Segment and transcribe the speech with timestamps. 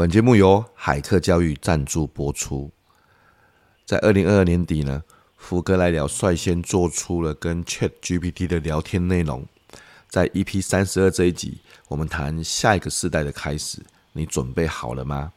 [0.00, 2.70] 本节目由海客教育赞助播出。
[3.84, 5.02] 在二零二二年底呢，
[5.36, 9.46] 福哥来聊率先做出了跟 Chat GPT 的聊天内容。
[10.08, 13.82] 在 EP 三十二这一集，我们谈下一个世代的开始，
[14.14, 15.30] 你准备好了吗？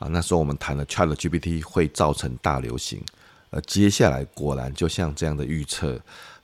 [0.00, 3.00] 啊，那时候我们谈了 Chat GPT 会造成大流行，
[3.50, 5.96] 而接下来果然就像这样的预测，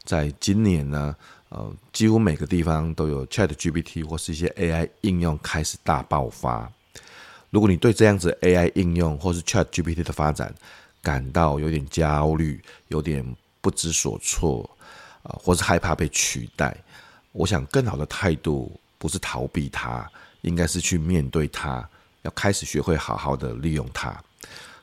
[0.04, 1.16] 在今年呢，
[1.48, 6.70] 呃，几乎每个地方都有 Chat GPT 或是一些 AI 应用开始大爆发。
[7.54, 10.52] 如果你对这样子 AI 应用或是 Chat GPT 的发展，
[11.00, 13.24] 感到有点焦虑，有点
[13.60, 14.68] 不知所措，
[15.22, 16.76] 啊，或是害怕被取代。
[17.30, 20.04] 我想，更好的态度不是逃避它，
[20.40, 21.88] 应该是去面对它，
[22.22, 24.20] 要开始学会好好的利用它。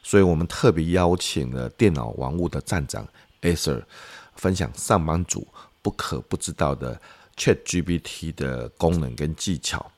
[0.02, 3.06] 所以我们特别邀请了电脑玩物的站长
[3.42, 3.84] Acer
[4.38, 5.46] 分享上班族
[5.82, 6.98] 不可不知道的
[7.36, 9.92] ChatGPT 的功能跟技巧，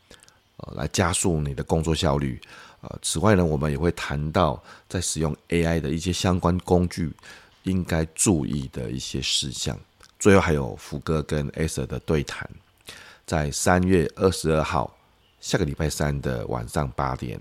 [0.75, 2.39] 来加速你的工作效率。
[2.81, 7.11] 呃，此外呢，我们也会谈到在使用 AI 的一些相关工具
[7.63, 9.77] 应该注意的一些事项。
[10.19, 12.49] 最后还有福哥跟 Acer 的对谈，
[13.25, 14.93] 在三月二十二号
[15.39, 17.39] 下个礼拜三的晚上八点，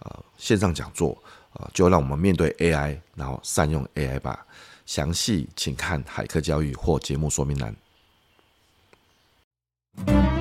[0.00, 1.16] 呃，线上讲座，
[1.54, 4.46] 呃，就让我们面对 AI，然后善用 AI 吧。
[4.86, 10.35] 详细请看海客教育或节目说明栏。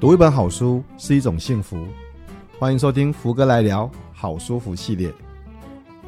[0.00, 1.84] 读一本好书是一种幸福。
[2.56, 5.12] 欢迎收听福哥来聊好书福系列，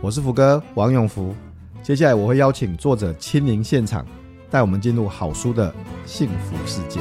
[0.00, 1.34] 我是福哥王永福。
[1.82, 4.06] 接下来我会邀请作者亲临现场，
[4.48, 5.74] 带我们进入好书的
[6.06, 7.00] 幸福世界。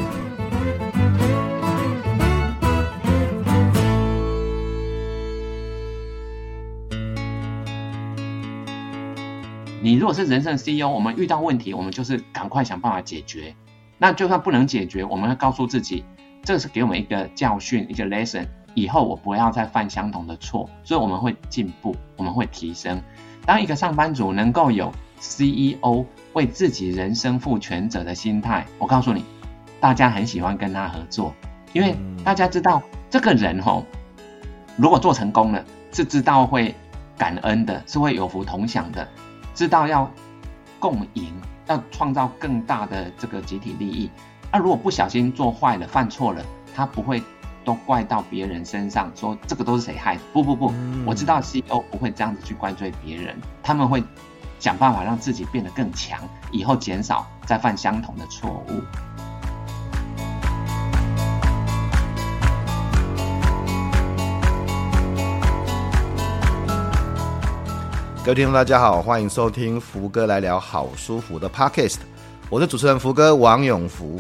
[9.80, 13.54] 你如果是人生 CEO，我们遇到问题，我们就是赶快想办法解决。
[14.00, 16.04] 那就算不能解决，我们要告诉自己，
[16.44, 18.48] 这是给我们一个教训，一个 lesson。
[18.76, 23.02] 以后我不要再犯相同的错，所以我们会进步，我们会提升。
[23.46, 29.26] 当一个上班族能够有 CEO 为自己人生负全责的心态，我告诉你，
[29.82, 31.34] 大家很喜欢跟他合作，
[31.74, 33.84] 因为大家知道这个人吼，
[34.78, 36.74] 如果做成功了，是知道会
[37.18, 39.06] 感恩的，是会有福同享的，
[39.56, 40.10] 知道要
[40.80, 41.34] 共赢，
[41.68, 44.10] 要创造更大的这个集体利益。
[44.52, 46.44] 那如果不小心做坏了，犯错了，
[46.76, 47.22] 他不会。
[47.66, 50.22] 都怪到别人身上，说这个都是谁害的？
[50.34, 50.74] 不不不，
[51.06, 54.04] 我知道 CEO 不会这样子去怪罪别人，他们会
[54.60, 56.20] 想办法让自己变得更强，
[56.52, 58.82] 以后减少再犯相同的错误。
[68.24, 71.98] 各位听众，大家好，欢迎收听福哥来聊好舒服的 Podcast，
[72.50, 74.20] 我是主持人福哥王永福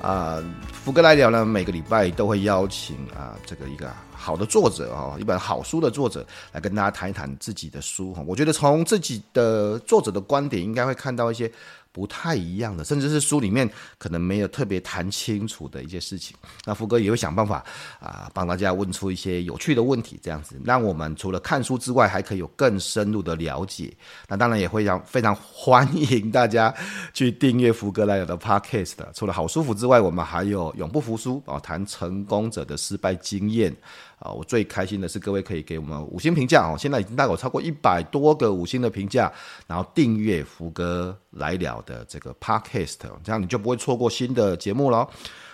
[0.00, 0.42] 啊。
[0.72, 8.22] 福格来聊呢，每个礼拜都会邀请啊，这个一个好的作者啊，一本好书的作者来跟大家谈一谈自己的书哈。
[8.26, 11.50] 我觉得从自己的作者的观点，应该会看到一些。
[11.98, 16.36] 不太一样的，甚至是书里面可能没有特别谈清楚的一些事情。
[16.64, 17.56] 那福哥也会想办法
[17.98, 23.92] 啊，帮大家问出一些有趣的问题，这样子让我们除了看书之外，还可以有更深入的了解。
[24.28, 26.72] 那当然也会让非常欢迎大家
[27.12, 28.94] 去订阅福哥来的 Podcast。
[29.12, 33.76] 除了好书福之外，我们还有永不服输啊，谈成功者的失败经验。
[34.18, 39.32] 啊，我最开心的是各位可以给我们五星评价哦，现在已经大概有超过一百多个五星的评价，
[39.66, 45.08] 然后订阅福哥来了的这个 podcast，这样你就不会错过新的节目了。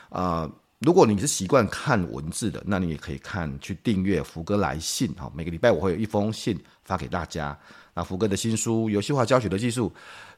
[0.08, 0.48] 啊，
[0.84, 7.56] 如果你是习惯看文字的，那你也可以看去订阅福哥来信哈，每个礼拜我会有一封信发给大家。
[7.94, 9.88] 那福哥的新书《游戏化教学的技术》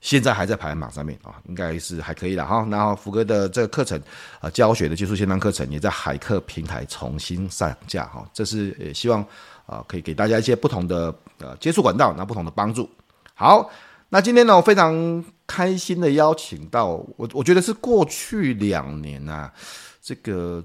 [0.01, 2.65] 现在还在排行榜上面啊，应该是还可以的哈。
[2.71, 4.01] 然后福哥的这个课程
[4.41, 8.25] 啊，教学的技术线上课程也在海客平台重新上架哈。
[8.33, 9.27] 这是也希望
[9.65, 12.89] 啊，可以给大家一些不同的呃接触管道，那不同的帮助。
[13.35, 13.69] 好，
[14.11, 19.51] 那今天呢，我非常开心的邀请到我，我觉得是过去两年、啊，
[20.07, 20.65] 这个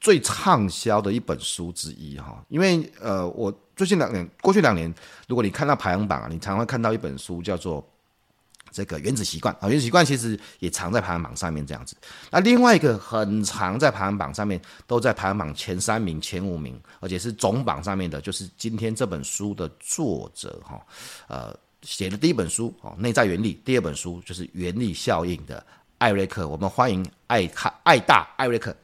[0.00, 3.52] 最畅销的一本书之一哈，因为呃我。
[3.74, 4.94] 最近两年，过去两年，
[5.26, 7.82] 如果你看到排行榜啊，你常会看到一本书叫做
[8.70, 11.96] 《这个原子习惯》啊，《原子习惯》其实也藏在排行榜上面这样子。
[12.30, 20.86] 那另外一个很常在排行榜上面，都在排行榜前三名、前五名，而且是总榜上面的，就是今天这本书的作者哈，
[21.26, 25.64] 呃，写的第一本书哦，《内在原理》，第二本书就是《原理效应》的
[26.02, 26.48] 艾瑞克。
[26.48, 28.74] 我们欢迎艾卡艾大艾瑞克。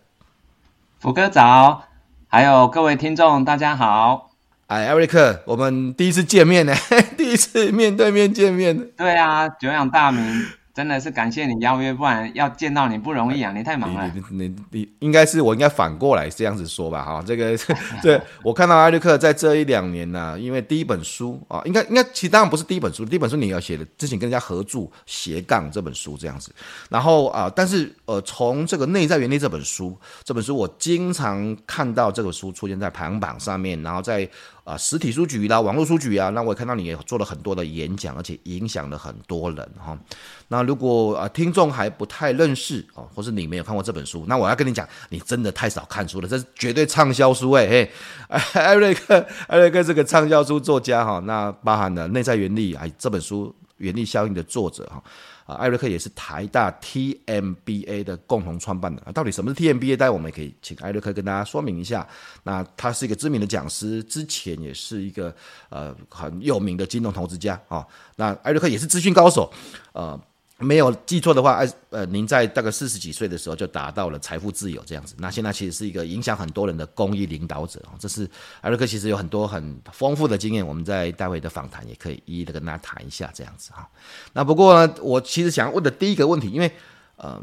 [1.00, 1.82] 福哥早，
[2.28, 4.30] 还有各位听众，大家好。
[4.68, 6.72] 哎，艾瑞克，我们第一次见面呢，
[7.18, 8.92] 第一次面对面见面。
[8.96, 10.46] 对啊，久仰大名，
[10.78, 14.08] 真的是感谢你邀约，不然要见到你不容易啊，你太忙了。
[14.14, 17.56] 你你你，应该是我应该反过来这样子说吧，哈，这个
[18.00, 26.52] 这我看到艾瑞克在这一两年呢、因为第一本书啊，应该应该其实当然不是第一本书，第一本书你要写的之前跟人家合著斜杠这本书这样子，
[26.88, 34.30] 然后啊，但是呃，从这个内在原力这本书，这本书我经常看到这个书出现在排行榜上面，然后在。
[34.68, 39.98] 啊，实体书局啦，网络书局啊，那我也看到你也做了很多的演讲，而且影响了很多人哈。
[40.48, 47.90] 那如果啊听众还不太认识哦，或是你没有看过这本书，那我要跟你讲，你真的太少看书了，这是绝对畅销书哎嘿，
[48.60, 55.02] 艾瑞克，艾瑞克这个畅销书作家哈，那包含了内在原理哎这本书原力效应的作者哈。
[55.46, 59.00] 啊，艾瑞克也是台大 TMBA 的共同创办的。
[59.12, 59.96] 到底什么是 TMBA？
[59.96, 62.06] 待会我们也可以请艾瑞克跟大家说明一下。
[62.42, 65.34] 那他是一个知名的讲师，之前也是一个
[65.70, 67.86] 呃很有名的金融投资家啊。
[68.14, 69.50] 那艾瑞克也是资讯高手，
[69.92, 70.20] 呃。
[70.60, 75.14] 没有记错的话，哎，呃，您在大概四十几岁的时候就达到了财富自由这样子。
[75.18, 77.94] 那现在其实是一个影响很多人的公益领导者啊。
[77.96, 78.28] 这是
[78.60, 83.88] 艾瑞克其实有很多很丰富的经验，我们在待会的访谈也可以一一的跟大家谈一下这样子哈。
[84.32, 86.68] 那不过呢，我其实想问的第一个问题，因为
[87.14, 87.40] 呃，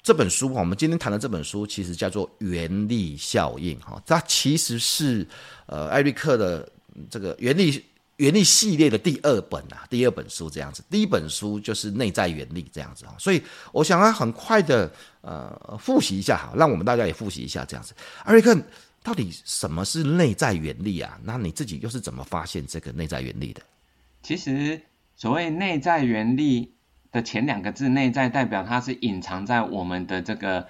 [0.00, 5.26] 这本书我们今天谈的这本书其实叫做《原力效应》哈，它其实是
[5.66, 6.68] 呃艾瑞克的
[7.10, 7.84] 这个原力。
[8.22, 13.42] 原力系列的第二本啊，第二本书这样子，第一本书就是内在原力这样子啊，所以
[13.72, 14.88] 我想要很快的
[15.22, 17.92] 呃复习一下哈，让我们大家也复习一下这样子。
[18.22, 18.56] 艾瑞克，
[19.02, 21.18] 到底什么是内在原力啊？
[21.24, 23.60] 那你自己又是怎么发现这个内在原力的？
[24.22, 24.80] 其实
[25.16, 26.70] 所谓内在原力
[27.10, 30.68] 的前两个字“内在”，代表它是隐藏在我们的这个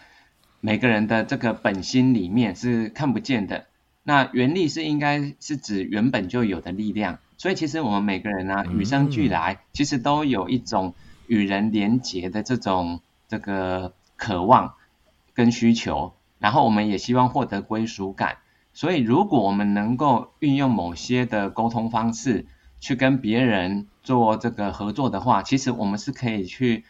[0.61, 3.67] 每个人的这个本心里面，是看不见的。
[4.05, 7.19] 那原力是应该是指原本就有的力量。
[7.43, 10.95] 所以其实我们每个人呢、啊，与生俱来，其实都有一种
[11.27, 14.75] 与人连结的这种这个渴望
[15.35, 18.37] 跟需求，然后我们也希望获得归属感。
[18.73, 22.47] 所以如果我们能够运用某些的沟通方式
[22.79, 26.85] 去跟别人做这个合作的话，其实我们是可以去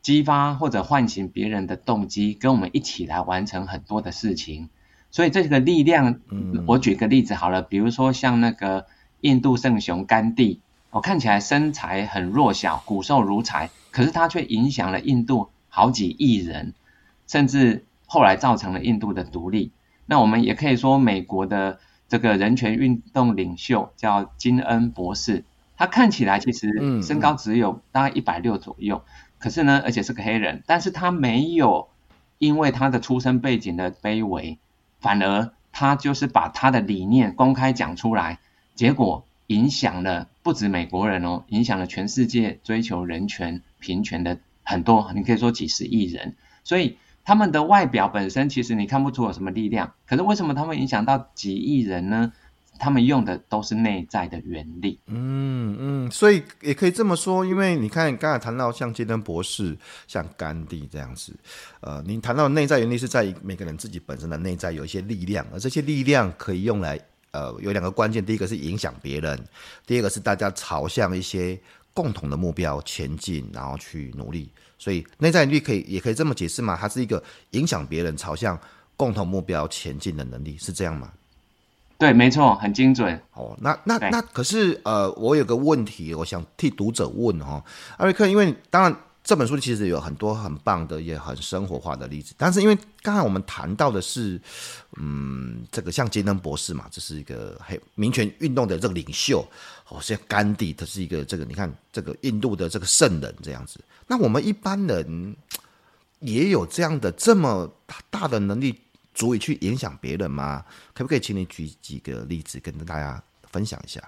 [0.00, 4.70] 激发或者唤醒别人的动机，跟我们一起来完成很多的事情。
[5.10, 6.20] 所以这个力量，
[6.66, 8.86] 我举个例子好了，比如说像那个。
[9.26, 16.74] 印度圣雄甘地，我看起来身材很弱小，骨瘦如柴，可是他却影响了印度好几亿人，
[17.26, 19.72] 甚至后来造成了印度的独立。
[20.06, 25.42] 那我们也可以说，美国的这个人权运动领袖叫金恩博士，
[25.76, 29.02] 他看起来其实身高只有大概一百六左右，
[29.40, 31.88] 可是呢，而且是个黑人，但是他没有
[32.38, 34.60] 因为他的出身背景的卑微，
[35.00, 38.38] 反而他就是把他的理念公开讲出来。
[38.76, 46.36] 结果影响了不止美国人哦，影响了全世界追求人权平权的很多，你可以说几十亿人。
[46.62, 52.32] 所以他们的外表本身其实你看不出有什么力量，可是为什么他们影响到几亿人呢？
[52.78, 55.00] 他们用的都是内在的原力。
[55.06, 59.74] 嗯嗯，所以也可以这么说，因为你看刚才谈到像金恩博士、
[60.06, 61.34] 像甘地这样子，
[61.80, 67.00] 呃，你谈到内在原力是在每个人自己本身的内在有一些力量，而这些力量可以用来。
[67.36, 69.38] 呃，有两个关键，第一个是影响别人，
[69.86, 71.60] 第二个是大家朝向一些
[71.92, 74.48] 共同的目标前进，然后去努力。
[74.78, 76.74] 所以内在原力可以也可以这么解释嘛？
[76.80, 78.58] 它是一个影响别人朝向
[78.96, 81.12] 共同目标前进的能力，是这样吗？
[81.98, 83.20] 对，没错，很精准。
[83.34, 87.62] 哦，那那那可是呃，我有个问题，我想替读者问哈，
[87.98, 88.96] 艾瑞克，因为当然。
[89.26, 92.32] 这本书其实有很多很棒的，也很生活化的例子。
[92.38, 94.40] 但是因为刚才我们谈到的是，
[94.98, 99.44] 嗯，这个像金恩博士嘛，这是一个黑民权运动的这个领袖，
[99.88, 103.80] 哦，像甘地，他是一个这个你看这个印度的这个圣人这样子。
[104.06, 105.34] 那我们一般人
[106.20, 107.68] 也有这样的这么
[108.08, 108.78] 大的能力，
[109.12, 110.64] 足以去影响别人吗？
[110.94, 114.00] 可不可以请你举几个例子跟大家分享一下？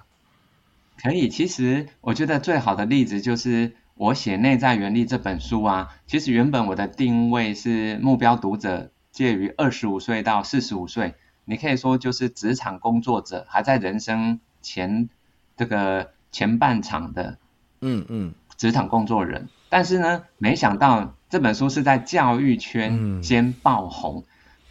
[1.03, 3.75] 可以，其实我觉得最好的例子就是。
[3.99, 15.09] 我写《内在原力》这本书啊，其实原本我的定位是目标读者介于二十五岁到四十五岁，你可以说就是职场工作者，还在人生前
[15.57, 17.39] 这个前半场的，
[17.81, 19.49] 嗯嗯，职场工作人。
[19.69, 24.25] 但是呢，没想到这本书是在教育圈先爆红，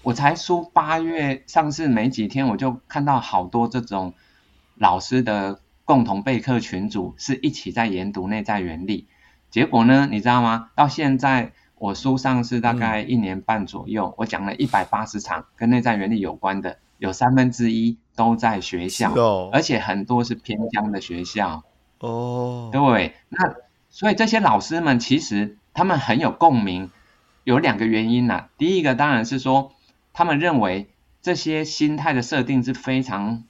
[0.04, 4.14] 我才书八月上市没几天，我就看到好多这种
[4.76, 9.10] 老师的共同备课群组是一起在研读《内在原力》。
[9.50, 10.70] 结果呢，你知道吗？
[10.76, 21.64] 到现在我书上是大概一年半左右，嗯、我讲了一百八十场跟内在原理有关的，有三分之一都在学校，哦、而且很多是偏乡的学校。
[22.00, 23.56] 哦，对，那
[23.90, 26.92] 所以这些老师们其实他们很有共鸣，
[27.44, 28.50] 有两个原因呐、啊。
[28.58, 29.72] 第一个当然是说，
[30.14, 30.90] 他们认为
[31.22, 33.44] 这些心态的设定是非常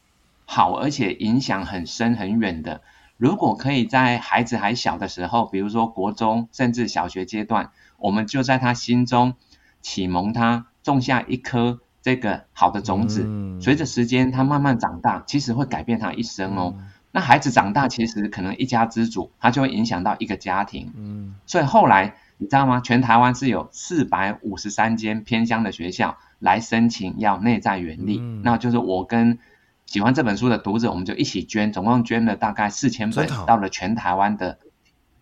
[0.46, 2.82] 好，而且影响很深很远的。
[3.18, 9.34] 如果可以在孩子还小的时候，比如说国中甚至小学阶段，我们就在他心中
[9.82, 13.28] 启蒙他，种下一颗这个好的种子。
[13.60, 16.76] 随着时间，他慢慢长大，其实会改变他一生哦。
[17.12, 20.94] 那孩子长大，其实可能一家之主，他就会影响到一个家庭。
[20.96, 22.82] 嗯，所以后来你知道吗？
[22.82, 28.20] 全台湾是有四百五十三间偏乡的学校来申请要内在原力。
[28.22, 29.40] 嗯，那就是我跟
[29.88, 34.60] 喜欢这本书的读者，我们就一起捐，总共捐了大概四千本，到了全台湾的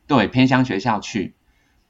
[0.07, 1.35] 对偏乡学校去。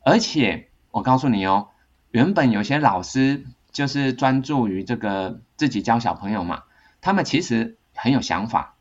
[0.04, 1.70] 而且我告诉你哦，
[2.12, 6.64] 原本有些老师就是专注于这个自己教小朋友嘛，
[7.02, 8.76] 他们其实很有想法。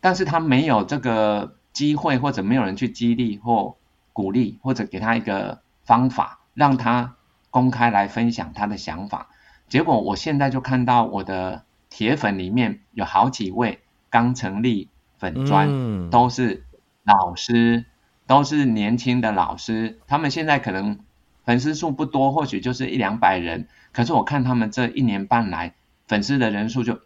[0.00, 3.76] 但是他没有这个机会，或者没有人去激励或
[4.12, 7.16] 鼓励，或者给他一个方法，让他
[7.50, 9.28] 公开来分享他的想法。
[9.68, 11.64] 结果我现在就看到我的
[11.98, 14.88] 铁粉里面有好几位刚成立
[15.18, 16.62] 粉专，都是
[17.02, 17.86] 老师，
[18.24, 19.98] 都是年轻的老师。
[20.06, 21.00] 他们现在可能
[21.42, 23.66] 粉丝数不多，或许就是一两百人。
[23.90, 25.74] 可是我看他们这一年半来，
[26.06, 27.00] 粉丝的人数就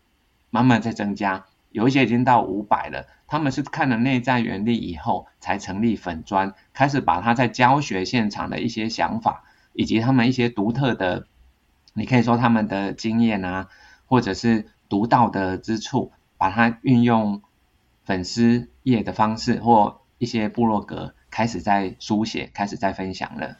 [0.50, 1.46] 慢慢在增加。
[1.70, 11.26] 有一些已经到五百了，他们是看了内在原理以后才成立粉专，开始把他在教学现场的一些想法，以及他们一些独特的，
[11.94, 13.68] 你可以说他们的经验啊，
[14.04, 17.40] 或者是独到的之处，把它运用
[18.04, 23.56] 粉丝页的方式或一些部落格，开始在书写，开始在分享了。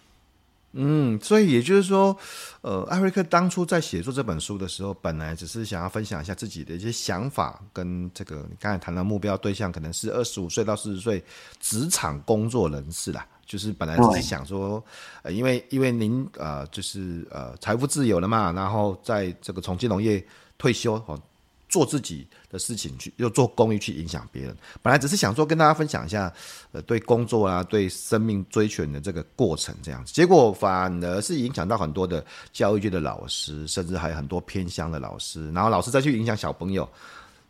[0.73, 2.15] 嗯，所以也就是说，
[2.61, 11.25] 呃，艾瑞克当初在写作这本书的时候，本来只是想要分享一下自己的一些想法，跟这个你刚才谈的目标对象可能是二十五岁到四十岁
[11.61, 14.85] 职场工作人士啦，就是本来只是想说，
[15.23, 20.23] 呃，因为因为您呃就是呃财富自由了嘛，然后在这个从金融业
[20.63, 21.21] 退休哦。
[21.69, 24.55] 做自己的事情去，又做公益去影响别人。
[24.83, 26.31] 本来只是想说跟大家分享一下，
[26.73, 30.13] 呃，对工作啊，对生命追寻的这个过程这样子。
[30.13, 35.51] 结果反而是影响到很多的教育界的老师，甚至还有很多偏乡的老师。
[35.53, 36.87] 然后老师再去影响小朋友，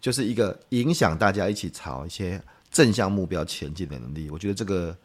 [0.00, 2.40] 就是一个影响大家一起朝一些
[2.70, 4.30] 正向目标前进的能力。
[4.30, 4.96] 我觉得这个。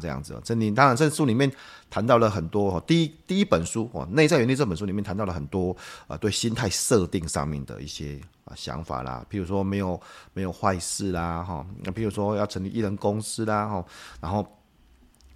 [0.00, 1.50] 这样子哦，这里当然这书里面
[1.88, 2.82] 谈到了很多哦。
[2.86, 5.76] 第一第一本书哦，《内在原力》这本书里面谈到了很多
[6.08, 10.00] 啊，对心态设定上面的一些啊想法啦，譬如说没有
[10.34, 13.84] 没有坏事啦哈，那譬如说要成立一人公司啦哈，
[14.20, 14.44] 然后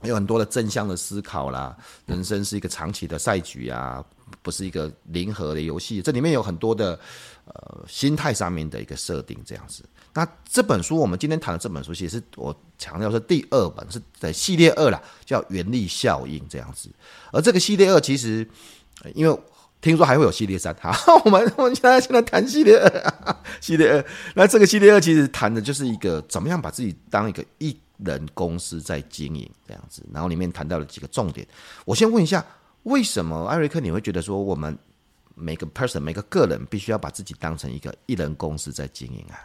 [0.02, 4.04] 有很多的正向的思考啦，人生是一个长期的赛局啊，
[4.42, 6.02] 不是一个零和的游戏。
[6.02, 6.98] 这里面有很多的
[7.46, 9.82] 呃心态上面的一个设定这样子。
[10.14, 16.88] 那这本书，我们今天谈的这本书，其实我强调是第二本，是在系列二啦，叫原力效应这样子。
[17.32, 18.48] 而这个系列二，其实
[19.12, 19.40] 因为
[19.80, 20.92] 听说还会有系列三，好，
[21.26, 24.04] 我们我们现在现在谈系列二， 系列二。
[24.34, 30.06] 那这个系列二其实谈的就是一个怎么样把自己当一个一人公司在经营这样子。
[30.12, 31.44] 然后里面谈到了几个重点。
[31.84, 32.44] 我先问一下，
[32.84, 34.78] 为什么艾瑞克你会觉得说我们
[35.34, 39.42] 每个 person 每个个人必须要把自己当成一个一人公司在经营啊？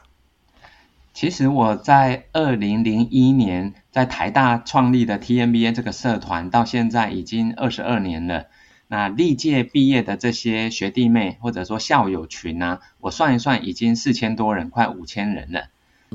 [1.13, 8.45] 其实我在二零零一年在台大创立的 TMBA 这个社团，到现在已经二十二年了。
[8.87, 15.67] 那历届毕业的这些学弟妹或者说校友群啊，我算一算，已经四千多人，快五千人了。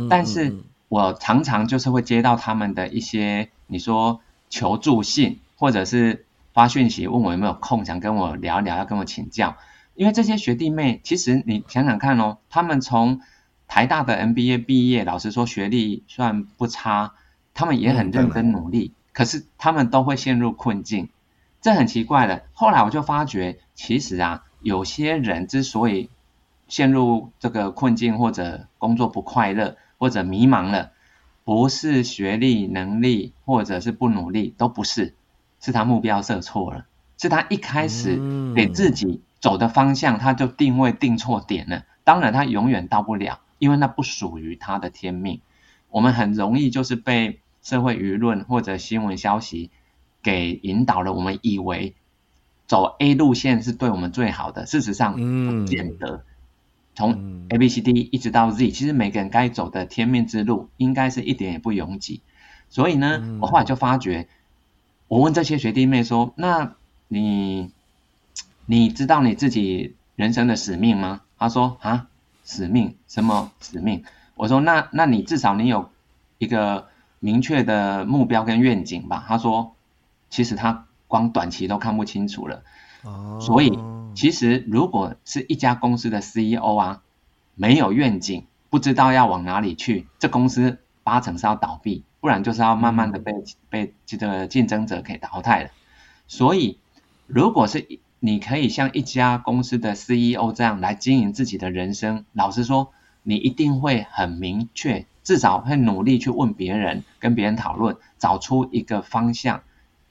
[0.08, 0.56] 但是
[0.88, 4.20] 我常常就是会接到他们的一些你说
[4.50, 9.56] 求助信，或者是发讯息问我有没有空，想跟我聊一聊，要跟我请教。
[9.94, 13.20] 因为这些学弟妹，其实你想想看哦，他们从
[13.66, 17.14] 台大的 MBA 毕业，老实说学历算不差，
[17.54, 21.09] 他们也很认真努力，可是他们都会陷入困境，
[21.61, 22.44] 这很奇怪的。
[22.52, 26.11] 后来我就发觉，其实啊，有些人之所以
[26.68, 30.92] 陷入这个困境，或者工作不快乐，或者迷茫了，
[31.44, 35.14] 不是学历、能力，或者是不努力，都不是，
[35.61, 36.87] 是他目标设错了，
[37.18, 38.21] 是他一开始
[38.54, 41.85] 给自己走的方向，他就定位定错点了。
[42.04, 43.40] 当然，他永远到不了。
[43.64, 45.40] 因为那不属于他的天命，
[45.88, 49.71] 我们很容易就是被社会舆论或者新闻消息
[50.23, 51.14] 给引导了。
[51.14, 51.94] 我们以为
[52.66, 56.25] 走 A 路线是对我们最好的，事实上不见得。
[56.94, 62.21] 从 A B C D 一直到 Z，其实每个人该走的天命之路，应该是一点也不拥挤。
[62.68, 64.28] 所以呢，我后来就发觉，
[65.09, 66.75] 我问这些学弟妹说：“那
[67.09, 67.71] 你
[68.66, 72.09] 你知道你自己人生的使命吗？”他说：“啊。”
[72.44, 72.96] 使命？
[73.08, 74.04] 什么使命？
[74.34, 75.90] 我说那那你至少你有
[76.38, 76.88] 一个
[77.20, 79.24] 明确的目标跟愿景吧。
[79.26, 79.74] 他说，
[80.28, 82.62] 其实他光短期都看不清楚了。
[83.02, 83.78] 哦，所以
[84.14, 87.02] 其实如果是一家公司的 CEO 啊，
[87.54, 93.32] 没有愿景，不知道要往哪里去，这公司八成是要倒闭，不然就是要慢慢的被
[93.70, 95.70] 被这个竞争者给淘汰了。
[96.26, 96.78] 所以，
[97.26, 97.86] 如果是
[98.26, 102.90] 你可以像一家公司的 CEO 这样来经营自己的人生，老实说，
[103.23, 109.62] 你一定会很明确，至少会努力去问别人，跟别人讨论，找出一个方向，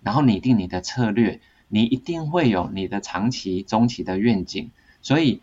[0.04, 4.70] 然后拟定你的策略，你一定会有你的长期、中期的愿景。
[5.02, 5.42] 所以，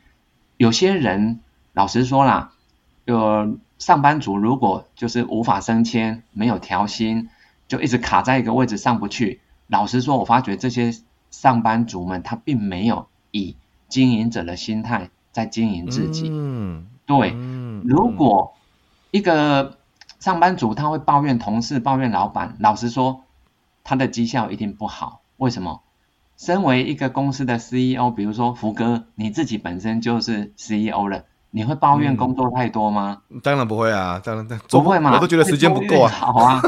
[0.56, 1.40] 有些人
[1.72, 2.52] 老实说啦，
[3.04, 7.30] 有上班族如果就是无法升迁，没有调薪，
[7.66, 9.40] 就一直卡在一个位置上不去。
[9.66, 10.94] 老实说，我发觉这些
[11.30, 13.56] 上班族们，他并没有以
[13.88, 16.28] 经营者的心态在经营自己。
[16.30, 17.30] 嗯，对。
[17.84, 18.54] 如果
[19.10, 19.78] 一个
[20.18, 23.22] 上班族他会抱怨同事、抱怨老板，老实说，
[23.84, 25.22] 他的绩效一定不好。
[25.38, 25.80] 为什么？
[26.36, 33.18] 身为一个公司的 CEO，比如说福哥，你自己本身就是 CEO 了，你会抱怨工作太多吗？
[33.28, 36.10] 嗯、当然不会啊，当然不会嘛，我都觉得时间不够啊。
[36.10, 36.62] 好啊，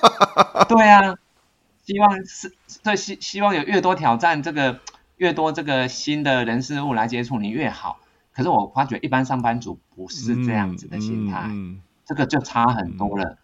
[0.68, 1.14] 对啊。
[1.86, 2.52] 希望是
[2.82, 4.80] 对希希望有越多挑战，这个
[5.18, 8.00] 越多这个新的人事物来接触你越好。
[8.32, 13.24] 可是我发觉一般上班族不是这样子的心态，嗯嗯、这个就差很多了。
[13.24, 13.38] 嗯、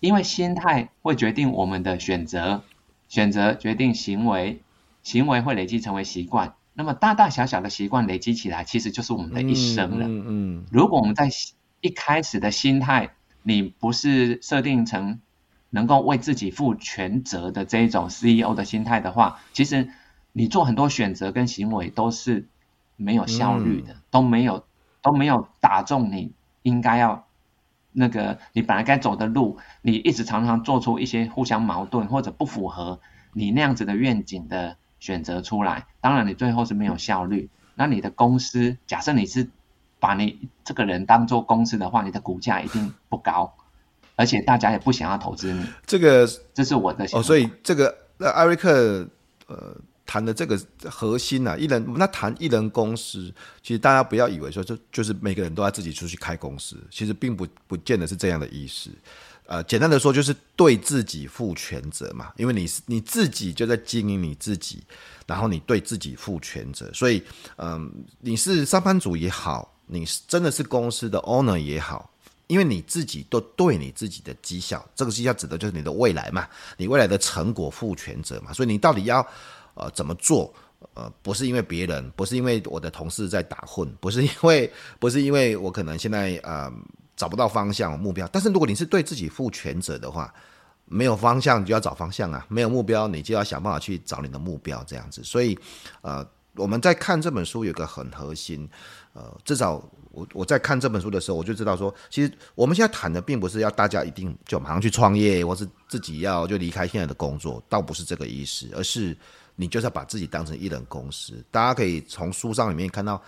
[0.00, 2.62] 因为心态会决定我们的选择，
[3.08, 4.60] 选择决定行为，
[5.02, 6.54] 行为会累积成为习惯。
[6.74, 10.06] 那么大大小小的习惯累积起来，其实就是我们的一生了。
[10.06, 11.30] 嗯嗯嗯、如果我们在
[11.80, 15.20] 一开始的心态，你不是设定成。
[15.70, 19.88] 能够为自己负全责的这一种 CEO 的心态的话，其实
[20.32, 22.48] 你做很多选择跟行为都是
[22.96, 24.64] 没有效率的，嗯、都没有
[25.02, 26.32] 都没有打中你
[26.62, 27.26] 应该要
[27.92, 33.00] 那个你本来该走的路，你一直常常做出一些互相矛盾或者不符合
[33.32, 37.50] 你那样子的愿景的选择出来，当然你最后是没有效率。
[37.74, 39.48] 那你的公司，假设你是
[40.00, 43.54] 把你这个人当做公司的话，你的股价一定不高。
[44.18, 47.20] 而且大家也不想要投资你，这个这是我的想法。
[47.20, 49.08] 哦，所以这个那艾瑞克
[49.46, 58.90] 呃谈的这个核心啊，一人那谈一人公司，其实大家不要以为说就就是每个人都要自己出去开公司，其实并不不见得是这样的意思。
[59.46, 64.82] 呃，简单的说就是对自己负全责嘛，因为你是你自己就在经营你自己，
[65.28, 67.22] 然后你对自己负全责，所以
[67.56, 72.10] 嗯、呃，你是上班族也好，你是真的是公司的 owner 也好。
[72.48, 79.26] 因为你自己都对你自己的绩效，这个绩效指的就是你的未来嘛，你未来的成果负全责嘛，所以你到底要
[79.74, 80.52] 呃怎么做？
[80.94, 86.72] 呃，不是因为别人，不是因为我的同事在打混，不是因为 不是因为我可能现在呃
[87.16, 90.32] 找不到方向目标，但是如果你是对自己负全责的话，
[90.84, 95.22] 没有方向你就要找方向啊，没有目标你就要想办法去找你的目标这样子。
[95.24, 95.58] 所以
[96.00, 98.68] 呃我们在看这本书有个很核心，
[99.12, 99.82] 呃至少。
[100.10, 109.16] 我我在看这本书的时候，我就知道说，其实我们现在谈的并不是要大家一定就马上去创业，或是自己要就离开现在的工作，倒不是这个意思，而是
[109.54, 111.34] 你就是要把自己当成一人公司。
[111.52, 113.22] 大家可以从书上里面看到，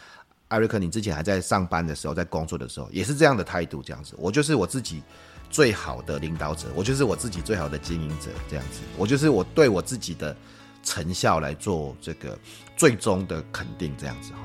[0.48, 4.14] 艾瑞克，你之前还在上班的时候，在工作的时候，也是这样的态度，这样子。
[4.18, 5.00] 我就是我自己
[5.48, 8.80] 最好的领导者，我就是我自己最好的经营者，这样子。
[8.96, 10.34] 我就是我对我自己的
[10.82, 12.36] 成效来做这个
[12.76, 14.40] 最终的肯定，这样子哈。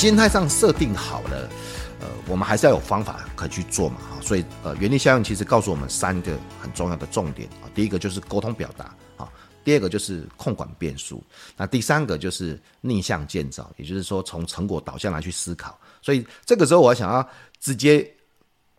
[0.00, 1.46] 心态上设定好了，
[2.00, 9.28] 呃，我们还是要有方法可以去做嘛，哈，所以呃，原力效应其实告诉我们三个很重要的重点啊，第一个就是沟通表达啊，
[9.62, 11.22] 第二个就是控管变数，
[11.54, 17.28] 那第三个就是逆向建造，也就是说从成果导向来去思考，所以这个时候我想要
[17.60, 18.10] 直接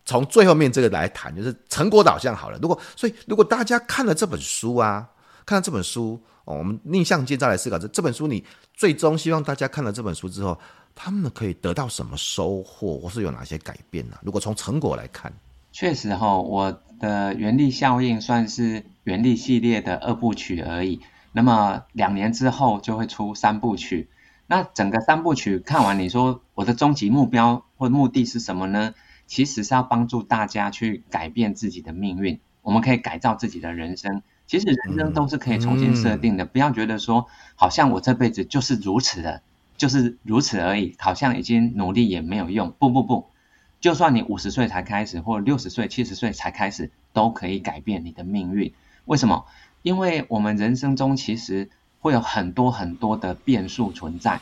[0.07, 2.57] 从最后面这个来谈，就是成果导向好了。
[2.59, 5.07] 如果所以如果大家看了这本书啊，
[5.45, 10.59] 看了这本书哦，我们逆向建造来思考这这本书，你最终希望大家看了这本书之后。
[10.95, 14.17] 他们可以得到什么收获，或是有哪些改变呢？
[14.23, 15.31] 如果从成果来看，
[15.71, 21.01] 确实哈，我的原力效应算是原力系列的二部曲而已。
[21.31, 24.09] 那么两年之后就会出三部曲。
[24.47, 28.93] 那整个三部曲看完，你说我的终极目标或目的是什么呢？
[29.27, 32.41] 其实是要帮助大家去改变自己的命运。
[32.61, 34.21] 我们可以改造自己的人生。
[34.45, 39.41] 其实人生都是可以重新设定的，嗯嗯、不要觉得说好像我这辈子就是如此的。
[39.81, 42.71] 就是如此而已，好像已经努力也没有用。
[42.77, 43.31] 不不不，
[43.79, 48.71] 就算你五十岁才开始，或六十岁、七十岁才开始，都可以改变你的命运。
[49.05, 49.47] 为什么？
[49.81, 54.41] 因为我们人生中其实会有很多很多的变数存在。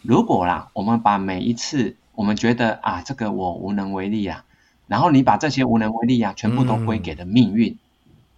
[0.00, 4.44] 如果啦，我们把每一次我们觉得啊，这个我无能为力啊，
[4.86, 7.76] 然后你把这些无能为力啊，全部都归给了命运，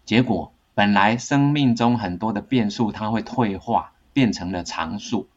[0.06, 5.28] 结果本来生命中很多的变数，它会退化变成了常数，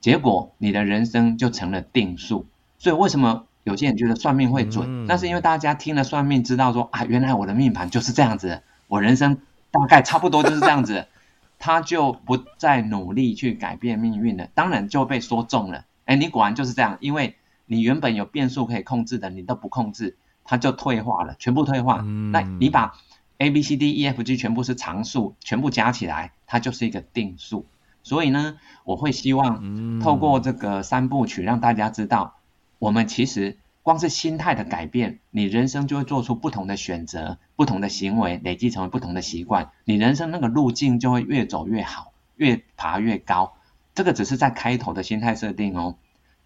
[0.00, 2.46] 结果你的人生就成了定数。
[2.78, 5.06] 所以为什么有些人觉得算命会准？
[5.06, 9.38] 那是因为大家听了算命，知道说啊，原来我的命盘就是这样子，我人生
[9.70, 11.06] 大概差不多就是这样子。
[11.60, 15.84] 他就不再努力去改变命运了，当然就被说中了。
[16.04, 17.34] 哎，你果然就是这样，因为
[17.66, 22.00] 你原本有变数可以控制的，你都不控制，它就退化了，全部退化。
[22.04, 22.94] 嗯、那你把
[23.38, 27.66] A B C D E F G 全部是常数，全部加起来，它就是一个定数。
[28.08, 32.38] 所以呢，我会希望透过这个三部曲让大家知道，
[32.78, 33.58] 我们其实。
[33.84, 43.54] 光是心态的改变，你人生就会做出不同的选择，不同的行为累积成为不同的习惯，你人生那个路径就会越走越好，越爬越高。
[43.94, 45.96] 这个只是在开头的心态设定哦，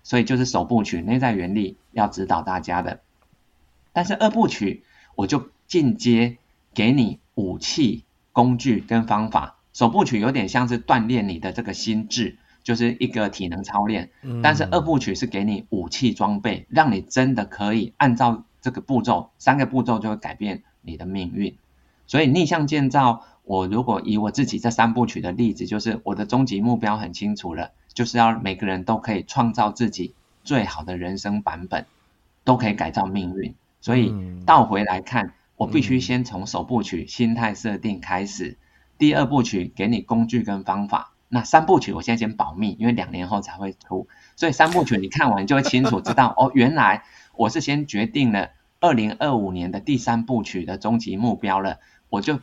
[0.05, 3.01] 所以就是首部曲内在原理要指导大家的。
[3.93, 4.85] 但是二部曲
[5.17, 6.37] 我就进阶
[6.75, 9.57] 给你武器、工具跟方法。
[9.73, 12.39] 首部曲有点像是锻炼你的这个心智。
[12.65, 21.57] 就是一个体能操练，但是二部曲是给你武器装备，让你真的可以按照这个步骤，三个步骤就会改变你的命运。
[22.07, 31.87] 所以逆向建造，我如果以我自己这三部曲的例子，就是我的终极目标很清楚了，就是要每个人都可以创造自己最好的人生版本，
[32.45, 33.57] 都可以改造命运。
[33.81, 34.15] 所以
[34.47, 38.57] 倒回来看，我必须先从首部曲心态设定开始，
[39.03, 41.13] 第二部曲给你工具跟方法。
[41.27, 47.03] 那三部曲我现在先保密，因为两年后才会出，所以三部曲你看完就会清楚知道 哦，原来
[47.35, 52.39] 我是先决定了二零二五年的第三部曲的终极目标了，我就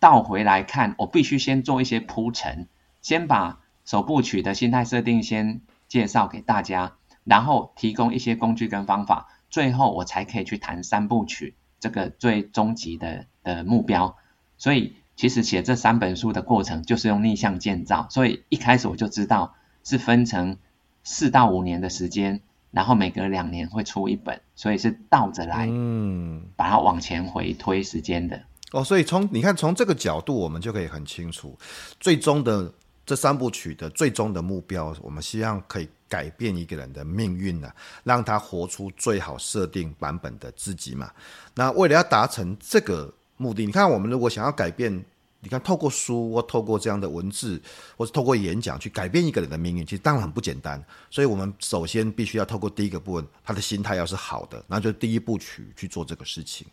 [0.00, 2.66] 倒回来看，我必须先做一些铺陈，
[3.00, 14.16] 先把首部曲的心态设定先介绍给大家，然后提供一些工具跟方法，最后我才可以去谈三部曲这个最终极的的目标，
[14.58, 14.96] 所以。
[15.22, 19.54] 其实写这三本书的过程就是用逆向建造，所以一开始我就知道
[19.84, 20.56] 是分成
[21.04, 22.40] 四到五年的时间，
[22.72, 28.42] 然后每隔两年会出一本，所以是倒着来，嗯，把它往前回推时间的。
[28.72, 31.56] 哦，所以从你看从这个角度，我们就可以很清楚，
[32.00, 32.74] 最终的
[33.06, 37.70] 这三部曲的最终的目标，我们希望可以改变一个人的命运呢，
[38.02, 41.12] 让他活出最好设定版本的自己嘛。
[41.54, 43.14] 那为了要达成这个。
[43.38, 45.04] 目的，你看，我们如果想要改变，
[45.44, 47.60] 你看，透过书或透过这样的文字，
[47.96, 50.80] 或是透过演讲去改变一个人的命运，其实当然很不简单。
[51.10, 56.64] 所以，我们首先必须要透过第一个部分，他的心态要是好的，那就第一部曲去做这个事情。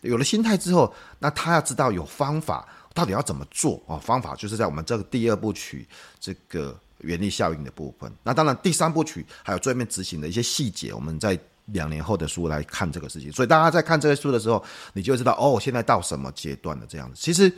[0.00, 3.96] 有了心态之后，那他要知道有方法，到底要怎么做啊？
[3.96, 5.86] 方法就是在我们这个第二部曲
[6.18, 8.12] 这个原力效应的部分。
[8.24, 11.38] 那当然，第三部曲还有最面执行的一些细节，我们在。
[11.72, 17.20] 两年后的书来看这个事情，所以大家在看这些书的时候，你就会知道哦，现在到什么阶段了这样子。
[17.20, 17.52] 其实，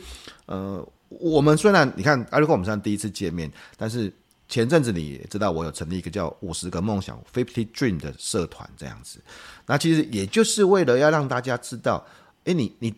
[0.45, 4.13] 呃，我们虽然你看，艾瑞克，我们虽然第一次见面，但是
[4.47, 9.21] 前阵子你也知道，我有成立一个叫五十个梦想 （Fifty Dream） 的社团这样子。
[9.65, 12.05] 那其实也就是为了要让大家知道，
[12.43, 12.93] 诶，你你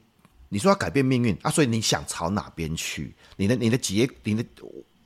[0.50, 3.16] 你说要改变命运啊，所以你想朝哪边去？
[3.38, 4.46] 你的你的结，你的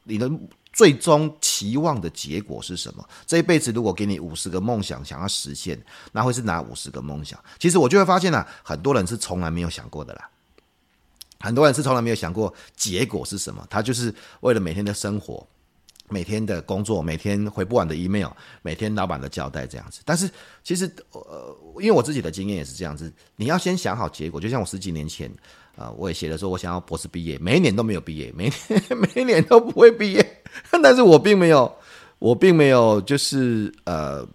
[0.03, 0.31] 你的。
[0.79, 3.05] 最终期望的结果是什么？
[3.27, 5.77] 这一辈子如果给你五十个梦想，想要实现，
[6.13, 7.37] 那会是哪五十个梦想？
[7.59, 10.29] 其实我就会发现啊，很多人是从来没有想过的啦。
[11.41, 15.45] 很多人是从来没有想过结果是什么，他就是为了每天的生活、
[16.07, 18.29] 每天的工作、每天回不完的 email、
[18.61, 19.99] 每天老板的交代这样子。
[20.05, 20.31] 但是
[20.63, 24.39] 其实呃，因为我自己的经验也是这样子，你要先想好结果。
[24.39, 25.29] 就像我十几年前
[25.75, 30.41] 啊、我也写了说，我想要博士毕业，每一年都没有毕业，每年 每一年都不会毕业。
[30.83, 31.73] 但是我并没有，
[32.19, 34.27] 我并没有就是呃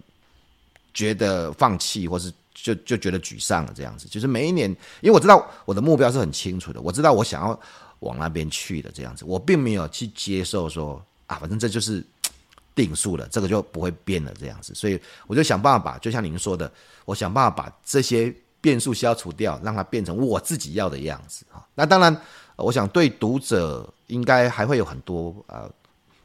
[0.93, 4.07] 觉得放弃，或是就就觉得沮丧了这样子。
[4.07, 4.69] 就是每一年，
[5.01, 7.59] 因为我知道我的目标是很清楚的，我知道我想要
[7.99, 9.23] 往那边去的这样子。
[9.25, 12.03] 我并没有去接受说啊，反正这就是
[12.73, 14.73] 定数了，这个就不会变了这样子。
[14.73, 16.71] 所以我就想办法把，就像您说的，
[17.05, 18.33] 我想办法把这些
[18.65, 21.61] 变数消除掉，让它变成我自己要的样子啊。
[21.75, 22.09] 那当然，
[22.55, 25.69] 我想对读者应该还会有很多呃。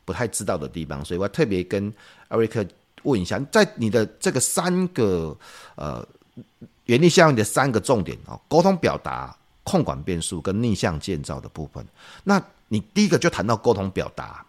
[0.02, 1.86] 不太知道的地方，所以我特别跟
[2.26, 2.66] 艾瑞克
[3.04, 5.36] 问一下，在你的这个三个
[5.76, 6.04] 呃
[6.86, 11.86] 原力效应的三个重点啊，沟通表达、控管变数跟逆向建造的部分。
[12.24, 14.44] 那你第一个就谈到沟通表达，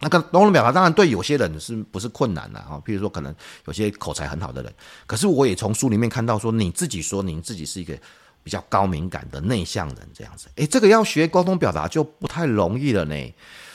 [0.00, 2.80] 那个沟通表达当然对有些人是不是困难的啊？
[2.84, 3.34] 譬如说，可能
[3.66, 4.72] 有些口才很好的人，
[5.06, 7.98] 可是我也从书里面看到说，你自己说你自己是一个
[8.42, 13.34] 比较高敏感的内向人这样子，诶，这个要学沟通表达就不太容易了呢。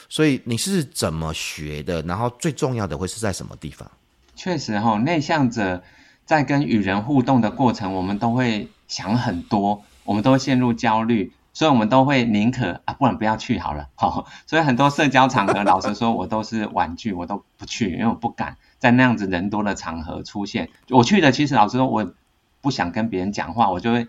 [0.09, 2.01] 所以你是怎么学的？
[2.03, 3.89] 然后最重要的会是在什么地方？
[4.35, 5.83] 确实哈、哦，内向者
[6.25, 13.87] 在跟与人互动的过程，我们都会想很多，我们都会陷入焦虑，所以我们都会宁可啊，不然不要去好了。
[13.95, 20.67] 好，所以很多社交场合，老实说，我都是婉拒，我都不去，因为我不敢在那样子人多的场合出现。
[20.89, 22.13] 我去的，其实老实说，我
[22.59, 24.07] 不想跟别人讲话，我就会。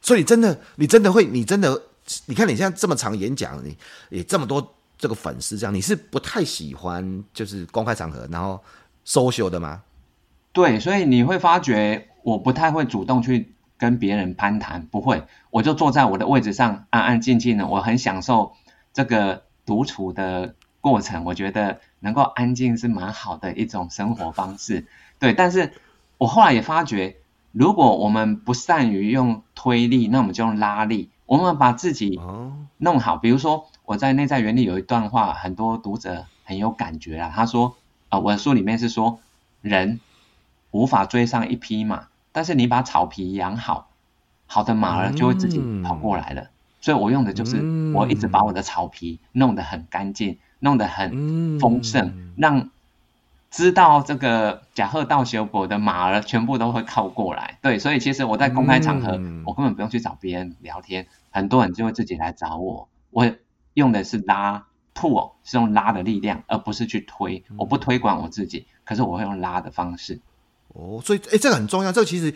[0.00, 1.80] 所以你真的，你真的会，你真的，
[2.26, 3.76] 你看你现在这么长演讲，你
[4.10, 8.60] 也这么多这个粉丝，这样你是不太喜欢就是公开场合，然后
[9.06, 9.82] social 的吗？
[10.52, 13.51] 对，所以你会发觉我不太会主动去
[13.82, 18.52] 跟别人攀谈，不会，我就坐在我的位置上，安安静静的，我很享受
[18.92, 24.86] 这个独处的过程，我觉得能够安静是蛮好的一种生活方式。
[25.18, 25.72] 对，但是
[26.16, 27.16] 我后来也发觉。
[27.50, 31.10] 如果我们不善于用推力，那我们就用拉力。
[31.26, 32.18] 我们把自己
[32.78, 33.18] 弄好。
[33.18, 37.32] 比如说，我在内在原理有一段话，很多读者很有感觉啊。
[37.34, 37.76] 他说
[38.08, 39.18] ：“啊，我的书里面是说，
[39.60, 40.00] 人
[40.70, 43.90] 无法追上一匹马，但是你把草皮养好，
[44.46, 46.48] 好的马儿就会自己跑过来了。”
[46.80, 52.70] 所以，我用的就是我一直把我的草皮弄得很干净，弄得很丰盛，让。
[53.54, 62.88] 知道这个甲贺道修国的马儿全部都会靠过来，对，所以其实我在公开场合，嗯、我根本不用去找别人聊天，很多人就会自己来找我。
[63.10, 63.30] 我
[63.74, 64.64] 用的是拉
[64.94, 67.44] pull，是用拉的力量，而不是去推。
[67.58, 70.20] 我不推广我自己，可是我会用拉的方式。
[70.74, 71.92] 哦，所以哎，这个很重要。
[71.92, 72.34] 这个其实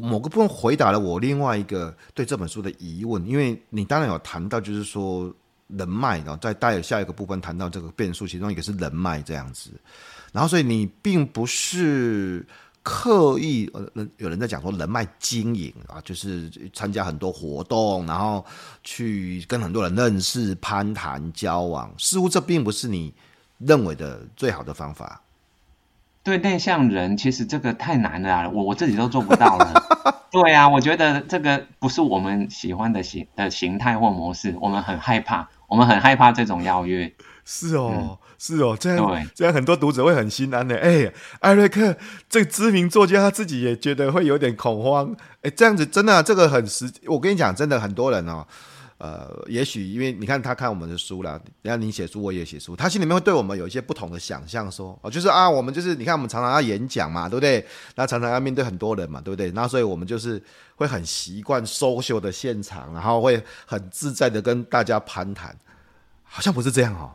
[0.00, 5.30] 某个部分回答了我另外一个对这本书的疑问，因为你当然有谈到，就是说
[5.68, 9.70] 人脉，然后再带下一个部分谈到这个变数，其中一个是人脉这样子。
[10.32, 12.46] 然后，所以你并不是
[12.82, 18.44] 刻意呃，有人在讲说人脉经营啊，就是参加很多活动，然后
[18.84, 23.12] 去跟很多人认识、攀谈、交往，似乎这并不是你
[23.58, 25.20] 认为的最好的方法。
[26.26, 30.20] 对内向人，其实这个太难了啊，我我自己都做不到了。
[30.32, 37.12] 对啊，我觉得这个不是我们喜欢的形的形态或模式，我们很害怕，我们很害怕这种邀约。
[37.44, 37.92] 是哦。
[37.96, 40.76] 嗯是哦，这样这样很多读者会很心安的。
[40.76, 41.10] 哎，
[41.40, 41.96] 艾瑞克
[42.28, 45.16] 这个知名作家他自己也觉得会有点恐慌。
[45.40, 46.92] 哎，这样子真的、啊、这个很实。
[47.06, 48.46] 我跟你讲，真的很多人哦，
[48.98, 57.66] 呃，也许因为你看他看我们的书啦，然后你写书我也写书，他心里面会对我们有一些不同的想象，说哦，就是啊，我们就是你看我们常常要演讲嘛，对不对？
[57.94, 59.50] 那常常要面对很多人嘛，对不对？
[59.50, 60.42] 那所以我们就是
[60.76, 65.54] 会很习惯 social 的现场，然后会很自在的跟大家攀谈，
[66.22, 67.10] 好像不是这样哦。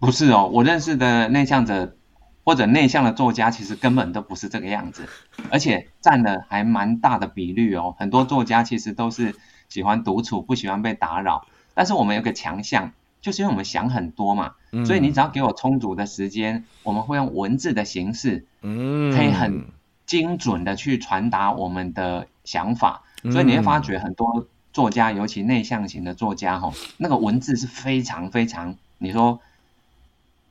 [0.00, 1.96] 不是哦，我认识的内向者
[2.42, 5.04] 或者内向的作家，其实根本都不是这个样子，
[5.52, 7.94] 而且占了还蛮大的比率哦。
[7.96, 9.32] 很多作家其实都是
[9.72, 11.46] 喜欢独处，不喜欢被打扰。
[11.74, 19.64] 但是我们有个强项，就是因为我们想很多嘛，嗯、所以你只要给我充足的时间，我们会用文字的形式，嗯，可以很
[20.04, 23.02] 精准的去传达我们的想法。
[23.22, 29.40] 嗯、所以你会发觉很多作家，尤其内向型的作家，哈，那个文字是非常非常，你说。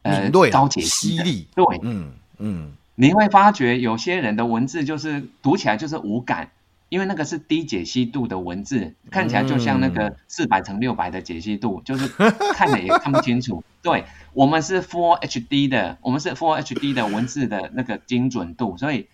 [0.03, 6.49] 呃，高解析力，对，嗯嗯，你会发觉有些人的文字就是读起来就是无感，
[6.91, 12.05] 因为那个是低解析度的文字，看起来就像那个四百乘六百的解析度，就是
[12.53, 13.63] 看了也看不清楚。
[13.81, 19.07] 对，我们是 Full HD 的，我们是 Full HD 的文字的那个精准度，所以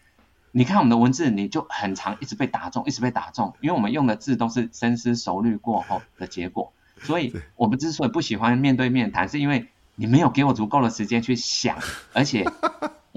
[0.51, 6.73] 你看我们的文字，你就很长一直被打中，一直被打中，因为我们用的字都是深思熟虑过后的结果。
[7.03, 9.67] 所以我们之所以不喜欢面对面谈，是因为。
[9.99, 11.75] 你没有给我足够的时间去想，
[12.13, 12.45] 而且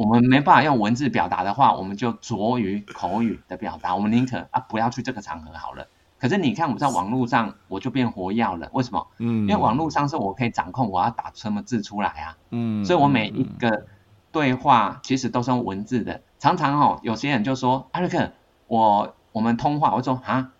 [0.01, 3.95] 我们没办法用文字表达的话，我们就着于口语的表达。
[3.95, 5.87] 我们宁可啊不要去这个场合好了。
[6.19, 8.71] 可是你看我在网络上，我就变活药了。
[8.73, 9.07] 为什么？
[9.19, 12.37] 嗯，因为网络上是我可以掌控我要打什么字出来啊。
[12.49, 13.85] 嗯，所以我每一个
[14.33, 16.23] 对话其实都是用文字的。
[16.39, 18.33] 常常哦，有些人就说：“艾瑞克，
[18.69, 20.53] 我我们通话。”我说：“啊。”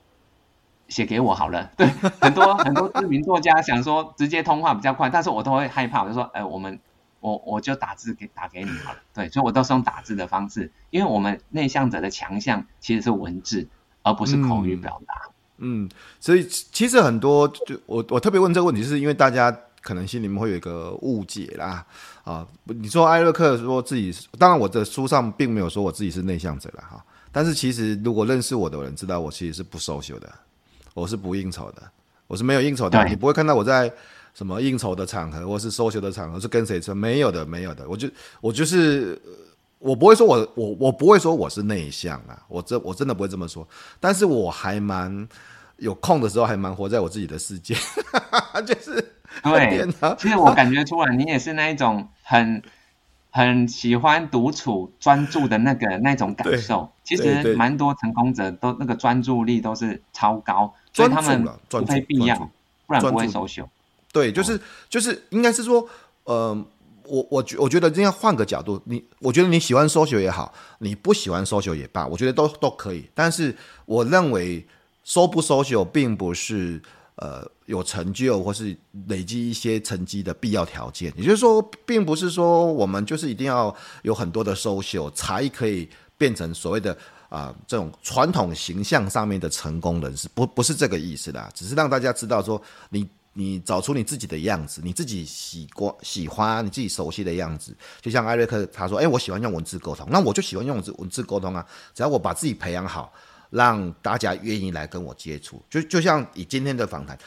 [0.89, 1.87] 写给我好了，对，
[2.21, 6.81] 很多很多知名作家想说直接通话比较快，但是我都会害怕，我就说，哎、呃，我们
[7.21, 13.67] 我我就打字给打给你好了，对，所以我都是用打字的方式，因为我们内向者的强项其实是文字，
[14.03, 15.15] 而不是口语表达。
[15.59, 21.87] 嗯，嗯，所以其实很多就我我特别问这个问题，是因为大家可能心里面会有一个误解啦，
[22.25, 30.33] 啊，你说艾瑞克说自己，当然我的书上并没有说我自己是内向者了哈，但是其实如果认识我的人知道我其实是不 social 的。
[30.93, 31.83] 我是不应酬的，
[32.27, 33.91] 我是没有应酬的，你不会看到我在
[34.35, 37.89] 什么应酬的场合或是 social 的场合是跟谁吃，没有的，没有的。
[37.89, 38.09] 我就
[38.41, 39.21] 我就是
[39.79, 43.67] 我不会说我我我不会说我是内向啊，我真我真的不会这么说。
[43.99, 45.29] 但是我还蛮
[45.79, 47.75] 有空的时候还蛮活在我自己的世界，
[48.67, 49.13] 就是
[49.43, 49.89] 对。
[50.19, 52.63] 其实我感觉出来，你也是那一种很
[53.31, 56.91] 很喜欢独处、专注的那个 那种感受。
[57.03, 62.37] 其实蛮多成功者都那个专注力都是超高，所以他们不非必要，
[62.87, 63.67] 不然不会 social。
[64.13, 65.89] 对，就是、哦、就是应该是说，
[66.25, 66.65] 呃。
[67.03, 73.05] 我我觉我觉得这样换个角度，你我觉得你喜欢 social 也好，你不喜欢 social 也罢，我觉得都都可以。
[73.13, 73.53] 但是
[73.85, 74.65] 我认为
[75.05, 76.81] social 不 social 并不是
[77.17, 78.77] 呃有成就或是
[79.09, 81.13] 累积一些成绩的必要条件。
[81.17, 86.93] 也就是说，并不是说我们就是一定要有很多的 social 才可以变成所谓的
[87.29, 93.09] 啊、呃、这种传统形象上面的成功人士，不不是这个意思啦，只是让大家知道说你。
[93.41, 101.67] 你找出你自己的样子，你自己喜欢喜欢你自己熟悉的样子，就像艾瑞克他说：“哎、欸，我喜欢用文字沟通，那我就喜欢用文字文字沟通啊。
[101.95, 103.11] 只要我把自己培养好，
[103.49, 107.19] 让大家愿意来跟我接触，就就像以今天的访谈，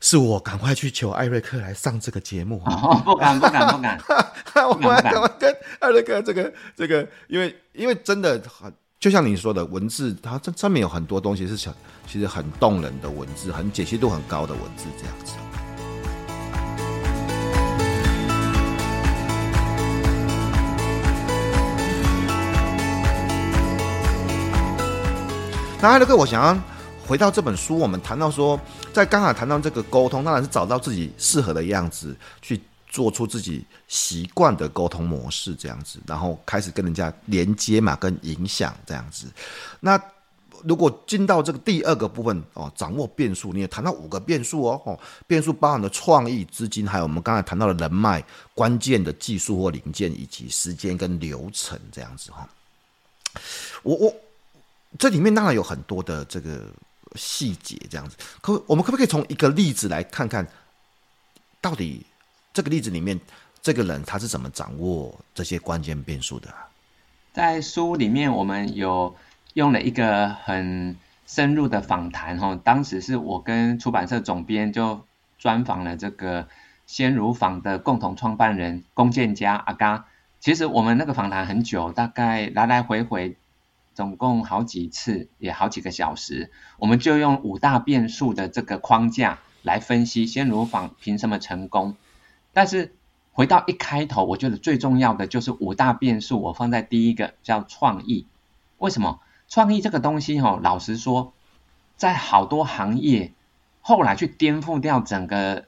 [0.00, 2.62] 是我赶快去求艾瑞克来上这个节目。
[2.66, 11.72] 哦，不敢不敢不敢，我们赶快跟艾瑞克这个这个，因为因为真的很。”就像你说的，文字它这上面有很多东西是想，
[12.08, 15.34] 其实很动人的文字，很解析度很高的文字，这样子。
[25.80, 26.58] 那艾瑞克，我想要
[27.06, 28.58] 回到这本书，我们谈到说，
[28.92, 32.60] 在刚才谈到这个沟通，当然是找到自己适合的样子去。
[32.88, 39.26] 做出自己习惯的沟通模式，这样子，然后开始跟人家连接嘛，跟影响这样子。
[39.80, 40.00] 那
[40.62, 52.48] 如果进到这个第二个部分哦，掌握变数，你也谈到五个变数哦，变数包含的创意、资金，还有我们刚才谈到的人脉、关键的技术或零件，以及时间跟流程这样子哈。
[53.82, 54.14] 我我
[54.98, 56.70] 这里面当然有很多的这个
[57.14, 60.46] 细节这样子，可我们可不可以从一个例子来看看
[61.60, 62.04] 到底？
[62.52, 63.20] 这个例子里面，
[63.60, 66.48] 这个人他是怎么掌握这些关键变数的？
[67.34, 69.14] 在书里面，我们有
[69.52, 75.04] 用了一个很深入的访谈，哈，当时是我跟出版社总编就
[75.38, 76.48] 专访了这个
[76.86, 80.06] 鲜乳坊的共同创办人龚建家阿嘎。
[80.40, 83.36] 其实我们那个访谈很久，大概来来回回，
[83.96, 86.52] 总共好几次，也好几个小时。
[86.78, 91.96] 我们就用五大变数的这个框架来分析先乳坊凭什么成功。
[92.52, 92.94] 但是
[93.32, 98.26] 回到一开头，我觉得最重要的就是五大变数，我放在第一个叫创意。
[98.76, 99.20] 为什么？
[99.48, 101.32] 创意这个东西，哈，老实说，
[101.96, 103.32] 在好多行业
[103.80, 105.64] 后来去颠覆掉整个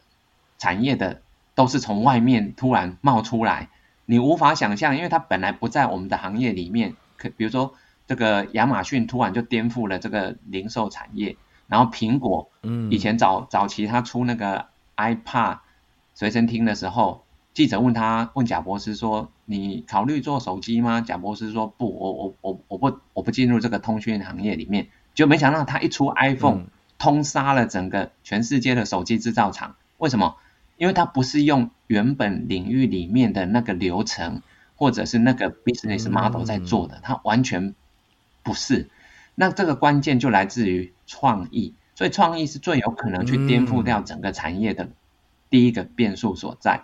[0.59, 1.23] 产业的，
[1.55, 3.71] 都是从外面突然冒出来，
[4.05, 6.95] 你无法想象，因为它本来不在我们的行业里面。
[7.17, 7.75] 可比如说，
[8.09, 11.37] 这个亚马逊突然就颠覆了这个零售产业，
[11.69, 14.67] 然后苹果，嗯，以前早早期他出那个
[14.97, 15.59] iPad。
[16.15, 17.23] 随身听的时候，
[17.55, 26.65] 记者问他，问贾博士说：“你考虑做手机吗？”贾博士说：“不，我我我我不我不进入这个通讯行业里面。”就没想到他一出 iPhone，
[26.99, 29.77] 通杀了整个全世界的手机制造厂。
[29.99, 30.35] 为什么？
[30.77, 34.43] 因为他不是用原本领域里面的那个流程，
[34.75, 37.75] 或者是那个 business model 在做的，他完全
[38.43, 38.89] 不是。
[39.35, 44.89] 那这个关键就来自于创意，所以创意是最有可能去颠覆掉整个产业的。
[45.51, 46.83] 第一个变数所在，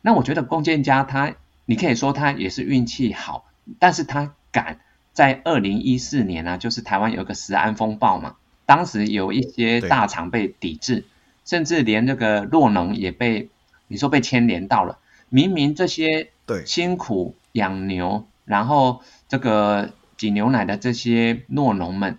[0.00, 1.34] 那我觉得龚建家他，
[1.66, 3.44] 你可以说他也是运气好，
[3.78, 4.80] 但是他敢
[5.12, 11.04] 在二零一四年呢、啊，就是台湾有个食安风暴嘛，当时有一些大厂被抵制，
[11.44, 13.50] 甚至连这个洛农也被
[13.86, 14.98] 你说被牵连到了。
[15.28, 16.30] 明明这些
[16.64, 22.18] 辛苦养牛，然后这个挤牛奶的这些诺农们，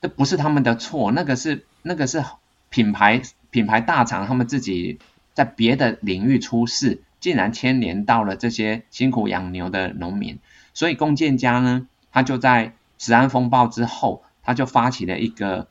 [0.00, 2.24] 这不是他们的错，那个是那个是
[2.70, 4.98] 品牌品牌大厂他们自己。
[5.36, 10.38] 在别的领域出事，竟然牵连到了这些辛苦养牛的农民，
[10.72, 15.68] 所以龚建家呢，他就在食安风暴之后，他就发起了一个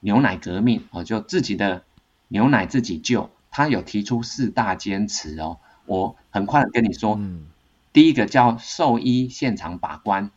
[0.00, 1.84] 牛奶革命，哦，就自己的
[2.26, 3.30] 牛奶自己救。
[3.52, 7.46] 他有提出四大坚持哦，我很快的跟你说，嗯，
[7.92, 10.32] 第一个叫兽医现场把关，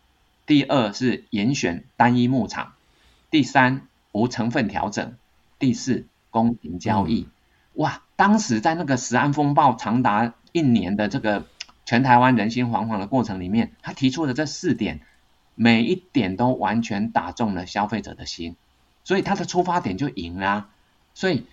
[0.48, 2.74] 第二是严选单一牧场，
[3.30, 5.16] 第三无成分调整，
[5.60, 7.28] 第四公平交易。
[7.28, 7.32] 嗯
[7.78, 8.02] 哇！
[8.16, 11.45] 当时在那个食安风暴长达一年的这个
[11.86, 15.02] 全台湾人心惶惶的过程里面，他提出的这四点，
[15.54, 18.56] 每一点都完全打中了消费者的心，
[19.04, 20.70] 所以他的出发点就赢啦啊。
[21.14, 21.45] 所以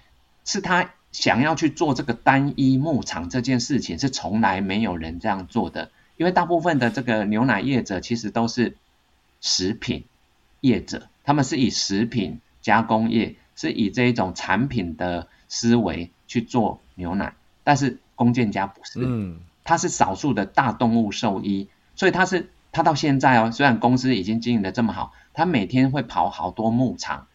[0.46, 8.78] 是他想要去做这个单一牧场这件事情，是从来没有人这样做的，因为大部分的这个牛奶业者其实都是
[9.44, 10.04] 食品
[10.62, 27.26] 业者，他们是以食品加工业是以这一种产品的思维去做牛奶，但是弓箭家不是，嗯，他是少数的大动物兽医，所以他是他到现在哦，虽然公司已经经营的这么好，他每天会跑好多牧场，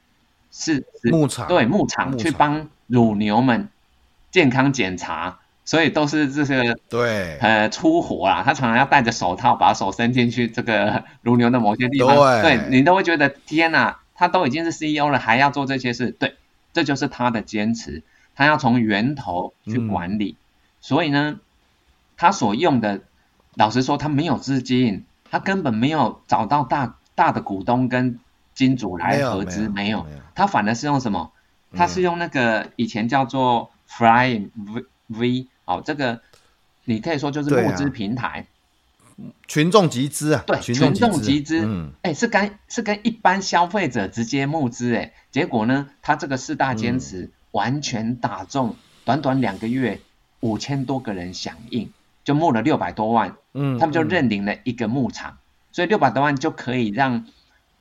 [0.51, 3.69] 是，是牧场对牧场去帮乳牛们
[4.31, 5.39] 健康检查。
[5.69, 8.41] 所以都是这些对，呃，粗活啦。
[8.43, 12.15] 他常常要戴着手套，把手伸进去这个乳牛的某些地方。
[12.15, 16.09] 对，对你都会觉得天哪，他都已经是 CEO 了，还要做这些事。
[16.09, 16.37] 对，
[16.73, 18.01] 这就是他的坚持。
[18.35, 20.37] 他要从源头去管理。
[20.39, 20.41] 嗯、
[20.81, 21.39] 所以呢，
[22.17, 23.01] 他所用的，
[23.53, 28.19] 老实说，他没有资金，他根本没有找到大大的股东跟
[28.55, 30.07] 金主来合资，没有。
[30.33, 31.31] 他反而是用什么？
[31.75, 35.47] 他是用那个以前叫做 Flying V V。
[35.69, 36.19] 好，这个
[36.85, 38.47] 你可以说就是募资平台，
[39.19, 49.99] 啊、群众集资啊，对，群众集资，嗯，哎，是跟是跟一般消费者直接募资，哎，结果呢，他这个四大坚持完全打中，短短两个月
[50.39, 51.93] 五千多个人响应，
[52.23, 55.37] 就募了六百多万，嗯，他们就认领了一个牧场，嗯、
[55.71, 57.27] 所以六百多万就可以让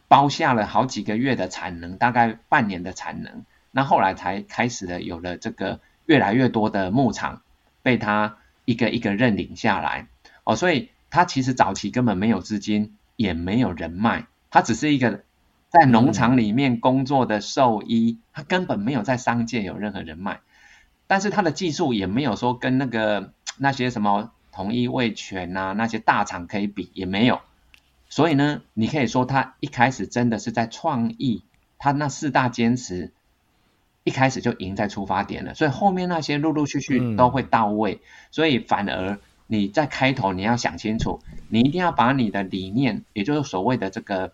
[0.09, 7.41] 包下了好几个月的产能，大概半年的产能，那后来才开始了有了这个越来越多的牧场。
[7.83, 10.09] 被他一个一个认领下来。
[10.45, 15.25] 哦，所以他其实早期根本没有资金，也没有人脉，他只是一个
[15.69, 20.41] 在农场里面工作的兽医，他根本没有在商界有任何人脉，
[21.07, 27.41] 但是他的技术也没有说跟那个那些什么统一味全啊那些大厂可以比，也没有，
[28.09, 31.45] 所以呢，你可以说他一开始真的是在创意，
[31.79, 33.13] 他那四大坚持。
[34.09, 37.97] 一开始就赢在出发点了，所以后面那些陆陆续续都会到位。
[37.97, 38.01] 嗯、
[38.31, 44.33] 所以反而你在开头你要想清楚，你一定要把你的理念，也就是所谓的这个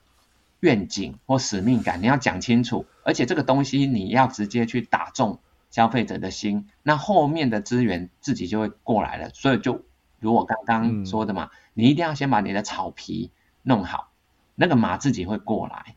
[0.61, 2.87] 愿景或使命感，你要讲清楚。
[3.03, 5.41] 而且这个东西你要直接去打中
[5.73, 9.31] 消费者的心，那后面的资源自己就会过来了。
[9.35, 9.83] 所以就
[10.21, 13.33] 如我刚刚说的嘛，嗯、你一定要先把你的草皮
[13.65, 14.13] 弄好，
[14.55, 15.97] 那个马自己会过来。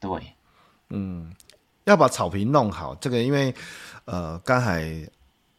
[0.00, 0.32] 对，
[0.88, 1.30] 嗯。
[1.90, 3.54] 要把草坪弄好，这个因为，
[4.04, 4.88] 呃，刚才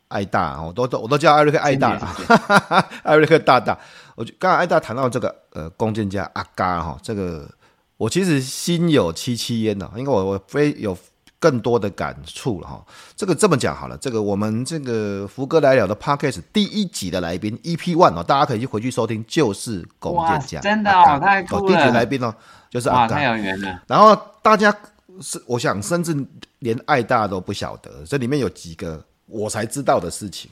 [0.08, 3.78] 艾大，我都都我都叫艾瑞克艾大了，艾瑞克大大。
[4.16, 7.50] 我刚才艾大谈到这个，呃，弓箭家阿嘎哈，这个
[7.98, 10.98] 我其实心有戚戚焉的，因为我我非有
[11.40, 12.84] 更多的感触了哈。
[13.16, 21.68] 这个这么讲好了，这个我们这个福哥来了的 Podcast 第一集的来宾 EP One 哦，大家可以去回去收听，就是弓箭家，真的哦，太酷了。
[21.68, 22.34] 第一集来宾哦，
[22.70, 23.82] 就是阿嘎，太有缘了。
[23.88, 24.76] 然后大家。
[25.22, 26.16] 是，我想甚至
[26.60, 30.50] 连爱大都不晓得，这里面有几个我才知道的事情。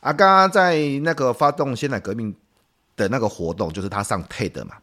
[0.00, 2.34] 阿嘎在那个发动现代革命
[2.96, 4.76] 的那个活动，就是他上 TED 嘛，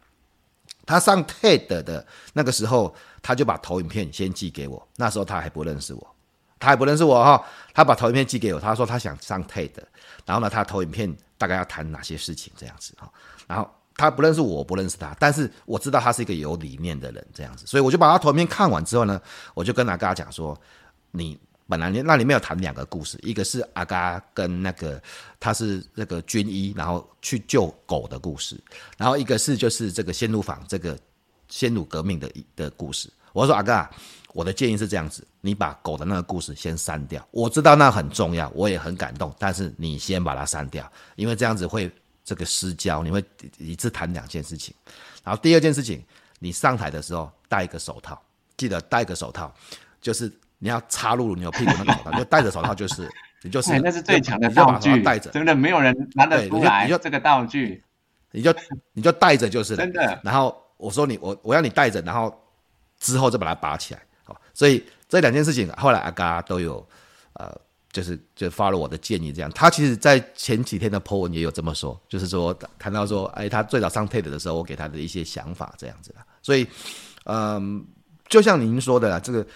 [0.86, 6.14] 他上 TED 的那个时候，他就把投影片先寄给我，那时候他还不认识我，
[6.58, 7.44] 他还不认识我哈，
[7.74, 9.72] 他把投影片寄给我，他说他想上 TED，
[10.24, 13.10] 然后呢，他投影片大概要谈哪些事情这样子哈，
[13.46, 13.68] 然后。
[13.98, 19.20] 他不认识我，我不认识他，但是我知道他是一个有理念的人，这样子，所以我就把他图片看完之后呢，
[19.54, 20.56] 我就跟阿嘎讲说，
[21.10, 21.36] 你
[21.66, 25.02] 本来那里面有谈两个故事，一个是阿嘎跟那个
[25.40, 28.56] 他是那个军医，然后去救狗的故事，
[28.96, 30.96] 然后一个是就是这个鲜乳坊这个
[31.48, 33.12] 鲜乳革命的的故事。
[33.32, 33.90] 我说阿嘎，
[34.32, 41.90] 我的建议是这样子，你把狗的那个故事先删掉，我知道那很重要，我也很感动，但是你先把它删掉，因为这样子会。
[42.28, 43.24] 这个私交，你会
[43.56, 44.74] 一次谈两件事情。
[45.24, 46.04] 然后第二件事情，
[46.38, 48.20] 你上台的时候戴一个手套，
[48.54, 49.50] 记得戴个手套，
[49.98, 53.10] 就是你要插入你有屁股那个手套，就戴着手套就是，
[53.40, 56.84] 你就 是、哎、那是最强的道具，戴着真的没有人拿得出来。
[56.84, 57.82] 你就这个道具，
[58.30, 58.54] 你就
[58.92, 60.20] 你就戴着就是 真的。
[60.22, 62.38] 然后我说你我我要你戴着，然后
[62.98, 64.02] 之后再把它拔起来。
[64.24, 66.86] 好，所以这两件事情后来阿嘎都有
[67.32, 67.58] 呃。
[67.90, 69.50] 就是就发了我的建议，这样。
[69.52, 76.14] 他其实，在前几天的 po 文也有这么说，就是说谈到说，哎，他最早上 TED 的时候，我给他的一些想法这样子。
[76.42, 76.66] 所以，
[77.24, 77.84] 嗯，
[78.28, 79.46] 就像您说的啦，这个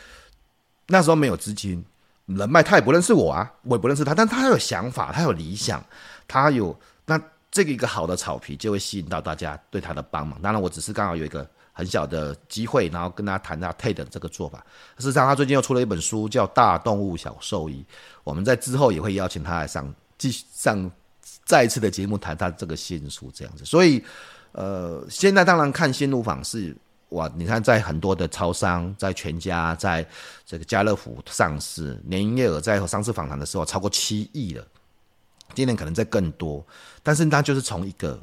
[0.86, 1.84] 那时候没有资金、
[2.26, 5.84] 人脉，他也不认识我啊，我也不认识他，但他有想法，他有理想，
[6.26, 6.74] 他有
[7.04, 7.20] 那
[7.50, 10.40] 这个一个好的草皮就会吸引到大家对他的帮忙。
[10.40, 11.48] 当然，我只是刚好有一个。
[11.72, 14.64] 很小的机会，然后跟他谈他 TED 这个做法。
[14.98, 17.82] 事实上，他最近又出了一本书，叫《大动物小兽医》。
[18.22, 20.90] 我们在之后也会邀请他来上，继续上
[21.44, 23.64] 再一次的节目，谈他这个新书这样子。
[23.64, 24.04] 所以，
[24.52, 26.76] 呃，现在当然看鲜乳坊是
[27.08, 30.06] 哇，你看在很多的超商，在全家，在
[30.44, 34.66] 这个家乐福上市，年营业额在上次访谈的时候超过七亿了，
[35.54, 36.62] 今年可能在更多。
[37.02, 38.20] 但是他就是从一个。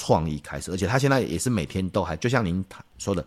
[0.00, 2.64] 创意开始，而且他现在也是每天都还，就像您
[2.96, 3.22] 说的，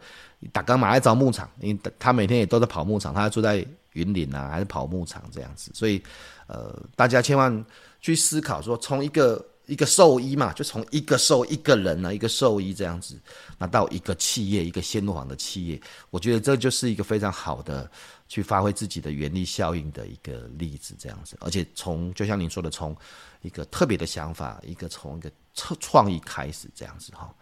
[0.51, 5.69] 打钢马来找牧场，因为他每天也都在跑牧场，他住在云林啊，还是跑牧场这样子。
[5.75, 6.01] 所以，
[6.47, 7.63] 呃，大家千万
[8.01, 13.19] 去思考说，从一个一个兽医嘛，就从一个兽一个人呢、啊，一个兽医这样子，
[13.59, 17.87] 那到一个企业，一个鲜乳坊的企业，我觉得这就是一个非常好的
[18.27, 21.37] 去发挥自己的原力效应的一个例子，这样子。
[21.39, 22.97] 而且从就像您说的，从
[23.43, 27.33] 一个特别的想法，一个从一个创创意开始这样子哈。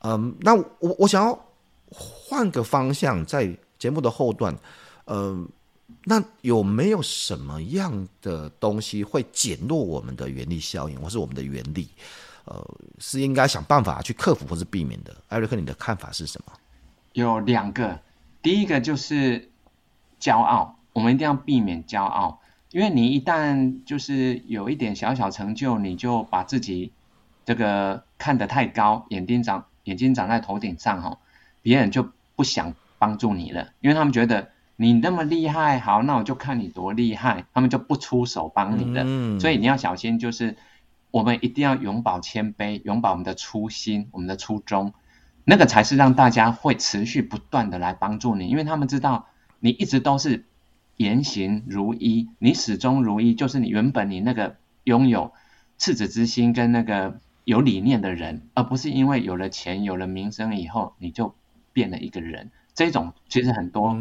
[0.00, 1.38] 嗯，那我我想要
[1.90, 4.56] 换个方向，在节目的后段，
[5.06, 5.48] 嗯。
[6.04, 11.88] 那有没有什么样的东西会减弱我们的原力效应，或是我们的原力？
[12.44, 12.62] 呃，
[12.98, 15.16] 是应该想办法去克服或是避免的？
[15.28, 16.52] 艾瑞克，你的看法是什么？
[17.14, 17.98] 有两个，
[18.42, 19.50] 第一个就是
[20.20, 22.38] 骄傲，我们一定要避免骄傲，
[22.70, 26.92] 因为你一旦就是有一点小小成就，你就把自己
[27.48, 31.18] 这个看得太高，眼睛长眼睛长在头顶上哈，
[31.62, 34.50] 别人就不想帮助你了，因为他们觉得。
[34.80, 39.02] 你那么厉害，好，那我就看你多厉害，他们就不出手帮你了。
[39.04, 40.56] 嗯，所以你要小心，就是
[41.10, 44.94] 我们一定要永葆谦卑，永葆我们的初心，我们的初衷，
[45.42, 49.26] 那个才是让大家会持续不断的来帮助你，因为他们知道
[49.58, 50.44] 你一直都是
[50.96, 55.32] 言行如一，你始终如一，就是你原本你那个拥有
[55.76, 57.18] 赤子之心跟那个
[57.48, 61.34] 有理念的人，而不是因为有了钱有了名声以后你就
[61.72, 62.50] 变了一个人。
[62.74, 63.96] 这种其实很多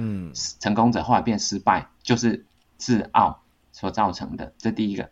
[0.59, 2.45] 成功者后来变失败，就是
[2.75, 3.39] 自傲
[3.71, 4.51] 所造成的。
[4.57, 5.09] 这第一个。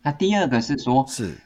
[0.00, 1.36] 那第二个是说，是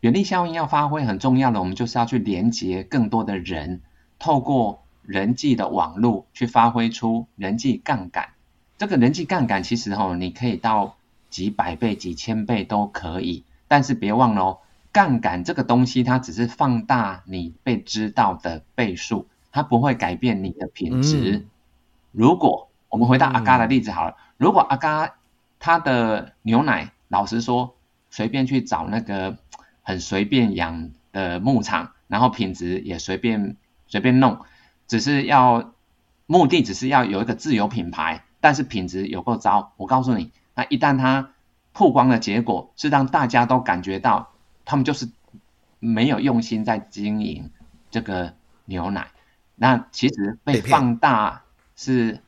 [0.00, 3.80] 原力效应要发挥很重要的，我们就是要去连接更多的人，
[4.18, 8.28] 透过人际的网络去发挥出人际杠杆。
[8.76, 10.98] 这个人际杠杆其实哈，你可以到
[11.30, 14.58] 几百倍、几千倍都可以，但是别忘了哦，
[14.94, 19.28] 杠杆这个东西它只是放大你被知道的倍数。
[19.56, 21.36] 它不会改变你的品质。
[21.36, 21.46] 嗯、
[22.10, 25.14] 如果我们回到阿嘎的例子好了，嗯、如果阿嘎
[25.60, 27.76] 他的牛奶，老实说，
[28.10, 29.38] 随便去找那个
[29.82, 34.40] 很随便养的牧场，然后品质也随便随便弄，
[34.88, 35.72] 只是要
[36.26, 39.72] 目的只是要有一个自有品牌，但是品质有够糟。
[39.76, 41.30] 我告诉你，那一旦它
[41.72, 44.32] 曝光的结果是让大家都感觉到
[44.64, 45.08] 他们就是
[45.78, 47.50] 没有用心在经营
[47.90, 48.34] 这个
[48.64, 49.08] 牛奶。
[49.56, 51.42] 那其实被放大
[51.76, 52.20] 是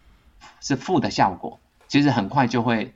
[0.61, 1.59] 是负的效果，
[1.89, 2.95] 其实很快就会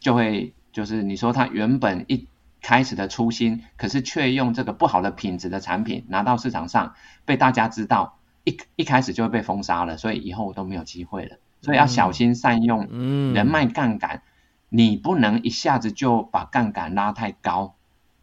[0.00, 2.26] 就会就是你说他原本一
[2.62, 11.36] 开始的初心，可是却用这个不好的品质的产品拿到市场上被大家知道，一一开始就会被封杀了，所以以后都没有机会了。
[11.60, 12.88] 所以要小心善用
[13.34, 14.22] 人脉杠杆，
[14.68, 17.74] 你不能一下子就把杠杆拉太高，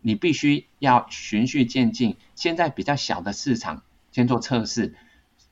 [0.05, 2.15] 你必须要循序渐进。
[2.35, 3.81] 现在比较小的市场
[4.11, 4.93] 先做测试。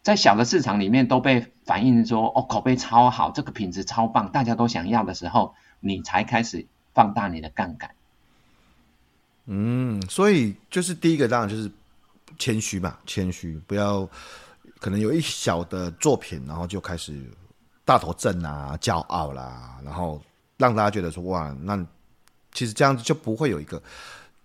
[0.04, 7.90] 在小的市场里面都被反映说哦，口碑超好，这个品质超棒，大家都想要的时候，你才开始放大你的杠杆。
[9.46, 11.72] 嗯，所以就是第一个当然就是
[12.38, 14.08] 谦虚嘛，谦虚，不要
[14.80, 17.20] 可能有一小的作品，然后就开始
[17.84, 20.22] 大头症啊、骄傲啦，然后
[20.58, 21.84] 让大家觉得说哇，那
[22.52, 23.82] 其实这样子就不会有一个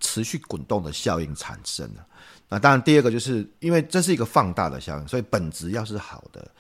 [0.00, 2.06] 持续滚动的效应产生了。
[2.48, 6.50] 那当然，第二个就是因为这是一个放大的效应，所以本质要是好的，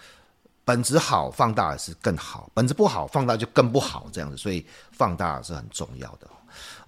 [0.64, 4.06] 本质好，放大是更好；本质不好，放大就更不好。
[4.12, 6.28] 这样子，所以放大是很重要的。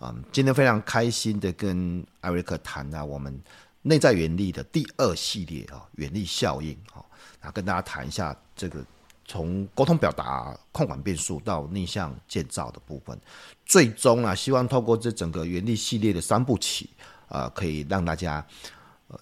[0.01, 3.41] 嗯，今天非常开心的跟艾瑞克谈了我们
[3.83, 7.01] 内在原力的第二系列啊，原力效应啊，
[7.41, 8.85] 然后跟大家谈一下这个
[9.31, 13.17] 从沟通表达、控管变数到逆向建造的部分，
[13.65, 16.89] 最终啊，希望透过这整个原力系列的三部曲
[17.29, 18.45] 啊，可以让大家。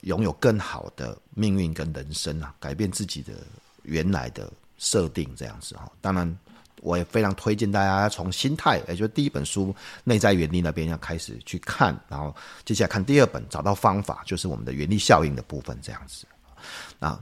[0.03, 3.33] 拥有更好的命运跟人生啊，改变自己的
[3.85, 5.91] 原来的设定这样子哈。
[6.03, 6.39] 当然，
[6.83, 9.73] 我也非常推荐大家从心态，也就是第一本书
[10.05, 12.37] 《内在原力》那边要开始去看，然后
[12.67, 16.27] 接下来看第二本，找到方法，就是我们的原力效应的部分这样子。
[16.99, 17.19] 那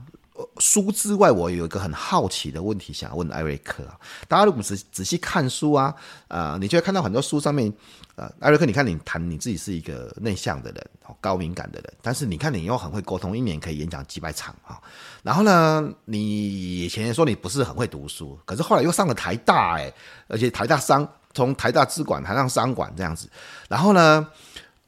[0.59, 3.99] 书之外，我有一个很好奇的问题想要问艾瑞克啊。
[4.27, 5.93] 大家如果仔仔细看书啊，
[6.27, 7.71] 呃，你就会看到很多书上面。
[8.15, 10.89] 呃，艾瑞克，你看你谈你自己是一个内向的人，
[11.21, 14.81] 高敏感的人，但是你看你又很会沟通，一年可以演讲几百场啊。
[15.21, 19.93] 然后呢，你以前说你不是很会读书，可是后来又上了台大，哎，
[20.27, 23.29] 而且台大商从台大资管谈上商管这样子。
[23.69, 24.27] 然后呢，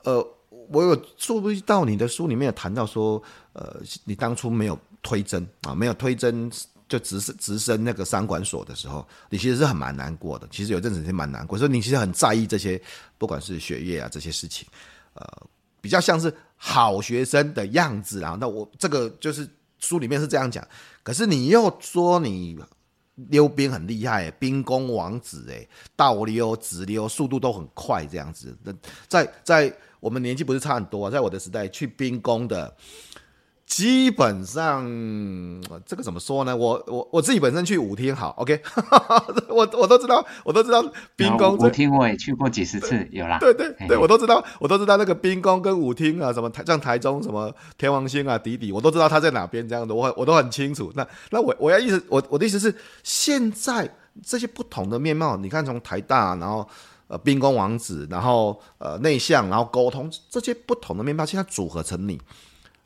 [0.04, 0.28] 呃，
[0.72, 3.22] 我有注意到你的书里面有谈到说，
[3.54, 6.52] 呃，你当初没有推甄啊，没有推甄。
[6.90, 10.48] 就直升直升那个商管所的时候，你其实是很蛮难过的。
[10.50, 12.82] 其实有阵子是蛮难过，所以你其实很在意这些，
[13.16, 14.68] 不管是学业啊这些事情，
[15.14, 15.24] 呃，
[15.82, 18.36] 比较像是好学生的样子啊。
[18.42, 19.48] 那我这个就是
[19.78, 20.68] 书里面是这样讲，
[21.04, 22.58] 可是你又说你
[23.30, 28.58] 溜冰很厉害，冰宫王子哎，倒溜、直溜，速度都很快，这样子。
[28.64, 28.74] 那
[29.08, 32.76] 在在我们年纪不是差很多，在我的时代去冰宫的。
[33.70, 34.84] 基本上，
[35.86, 36.58] 这个怎么说呢？
[36.58, 38.60] 我我我自己本身去舞厅好，OK，
[39.48, 40.84] 我我都知道，我都知道
[41.16, 43.38] 冰宫舞厅我也去过几十次，有啦。
[43.38, 50.92] 对对对，我都知道，我都知道那个冰宫跟舞厅啊，什么台像台中什么天王星啊、迪迪，我都知道他在哪边这样的，我我都很清楚。
[50.96, 53.88] 那那我我要意思，我我的意思是，现在
[54.26, 56.68] 这些不同的面貌，你看从台大，然后
[57.08, 62.20] 呃冰宫王子，然后呃内向，然后沟通这些不同的面貌，现在组合成你，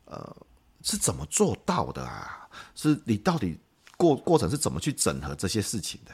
[0.04, 0.36] 呃。
[0.84, 2.46] 是怎么做到的啊？
[2.76, 3.58] 是你到底
[3.96, 6.12] 过过程是怎么去整合这些事情的？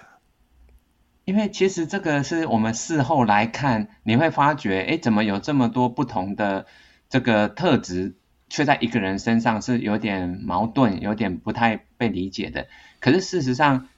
[1.25, 6.67] 因为其实这个是我们事后来看，你会发觉，哎，怎么有这么多不同的
[7.09, 8.15] 这个特质，
[8.49, 12.69] 却在一个人身上是有点矛盾，有点不太被理解的。
[13.01, 13.89] 可是事实上，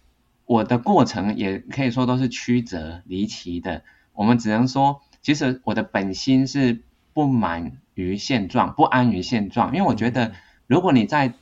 [0.47, 3.83] 我的过程也可以说都是曲折离奇的。
[4.15, 10.33] 我们只能说，其实我的本心是不满于现状，不安于现状，因为我觉得。
[10.73, 11.35] 如果你在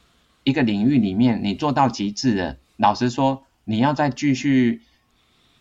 [0.42, 4.82] 一个领域里面你做到极致了，老实说，你要再继续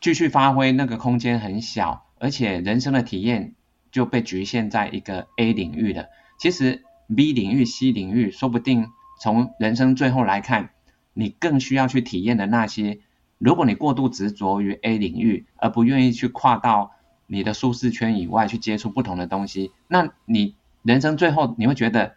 [0.01, 3.53] 继续发挥，那个空间很小，而且人生的体验
[3.91, 6.07] 就被局限在一个 A 领域了。
[6.39, 6.84] 其实
[7.15, 8.88] B 领域、C 领域，说不定
[9.22, 10.72] 从人生最后来看，
[11.13, 12.97] 你更需要去体验的那些。
[13.38, 16.93] 如果你过度执着于 A 领域，而不愿意去跨到
[17.28, 22.15] 你的舒适圈以外去接触不同的东西，那你人生最后你会觉得。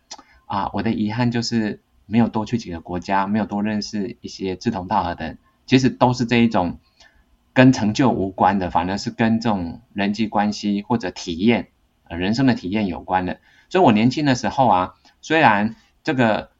[0.52, 5.38] 啊，我的遗憾就是没有多去几个国家，没有多认识一些志同道合的人。
[5.64, 6.78] 其实都是这一种
[7.54, 11.68] 跟成就无关的，反而是跟这种人际关系或者体验，
[12.04, 13.40] 呃，人生的体验有关的。
[13.70, 15.74] 所以我年轻的时候啊，虽然
[16.04, 16.50] 这个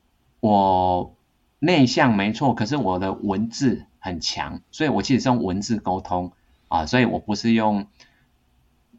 [0.41, 1.15] 我
[1.59, 6.33] 内向没错，可是我的文字很强，所以我其实是用文字沟通
[6.69, 7.87] 啊，所以我不是用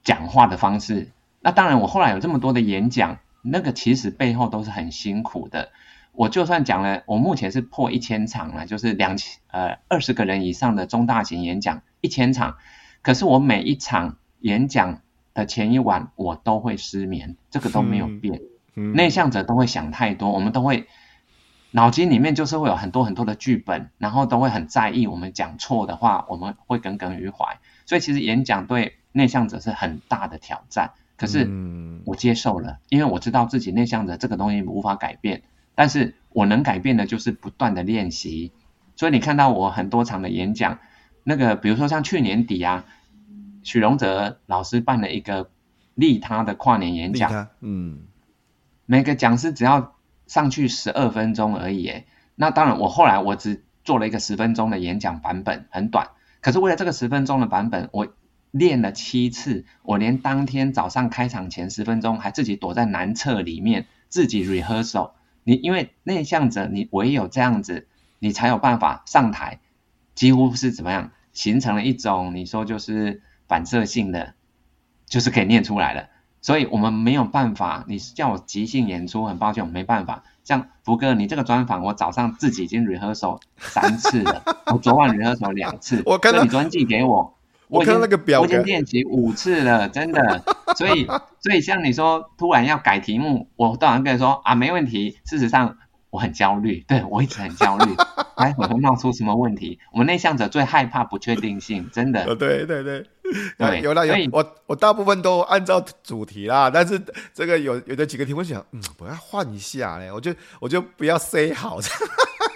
[0.03, 1.09] 讲话的方式。
[1.39, 3.17] 那当然，我后来有这么多的演讲。
[3.43, 5.69] 那个其实背后都是很辛苦的。
[6.13, 12.57] 我就算讲了，我目前是破一千场了，就是两千呃二十个人以上的中大型演讲一千场。
[13.01, 15.01] 可是我每一场演讲
[15.33, 18.35] 的前一晚，我都会失眠，这个都没有变。
[18.75, 20.87] 嗯嗯、内向者都会想太多，我们都会
[21.71, 27.59] 脑筋里面就是会有很多很多的剧本，然后都会很在意我们讲错的话，我们会耿耿于怀。
[27.85, 30.91] 所以其实演讲对内向者是很大的挑战。
[31.15, 31.47] 可是
[32.05, 35.43] 我接受了，因为我知道自己内向的这个东西无法改变，
[35.75, 38.51] 但是我能改变的就是不断的练习。
[38.95, 40.79] 所以你看到我很多场的演讲，
[41.23, 42.85] 那个比如说像去年底啊，
[43.61, 45.49] 许荣哲老师办了一个
[45.95, 48.01] 利他的跨年演讲，嗯，
[48.85, 49.95] 每个讲师只要
[50.27, 56.09] 上去十二分钟而已，诶，那当然我后来我只做了一个十分钟的演讲版本，很短，
[56.41, 58.07] 可是为了这个十分钟的版本，我。
[58.53, 65.13] 练了七次，我连当天早上开场前十分钟还自己躲在男厕里面自己 rehearsal。
[65.43, 67.87] 你因为内向者，你唯有这样子，
[68.19, 69.59] 你才有办法上台。
[70.13, 74.35] 几乎是怎么样形成了一种你说就是反射性的，
[75.07, 76.09] 就是可以念出来了。
[76.39, 80.23] 所以我们没有办法，你叫我即兴演出，很抱歉，我没办法。
[80.43, 87.35] 像福哥，你这个专访，我早上自己已经 rehearsal 三次了，我昨晚 rehearsal 两次， 我跟你昨天寄给我。
[87.67, 90.43] 我看到那个表，我已经练习五次了，真的。
[90.77, 91.05] 所以，
[91.39, 95.17] 所以像你说，突然要改题目，我当然跟你说啊，没问题。
[95.25, 95.77] 事实上，
[96.09, 97.95] 我很焦虑，对，我一直很焦虑，
[98.35, 99.79] 哎，会会冒出什么问题？
[99.91, 102.35] 我们内向者最害怕不确定性，真的。
[102.35, 103.05] 对对对，
[103.57, 104.13] 对，有了有。
[104.31, 107.01] 我我大部分都按照主题啦，但是
[107.33, 111.79] 这个有有的几个题目想，嗯，我要换一下嘞，我就我就不要 say 好。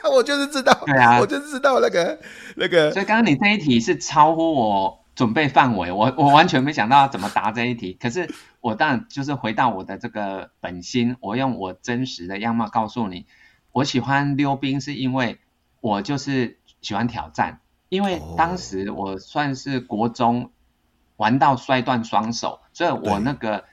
[0.14, 2.20] 我就是知道，对啊，我就是知道那个
[2.56, 2.92] 那个。
[2.92, 5.04] 所以刚刚你这一题是超乎我。
[5.18, 7.98] 准备范围，我我完全没想到要怎么答这一题。
[8.00, 8.32] 可是
[8.62, 13.26] 我当然就是回到我的这个本心，我用我真实的样貌告诉你，
[13.72, 15.40] 我喜欢溜冰是因为
[15.82, 17.62] 我就是喜欢挑战。
[17.90, 20.52] 因为当时我算是国中
[21.16, 23.64] 玩到摔断双手，所以我那个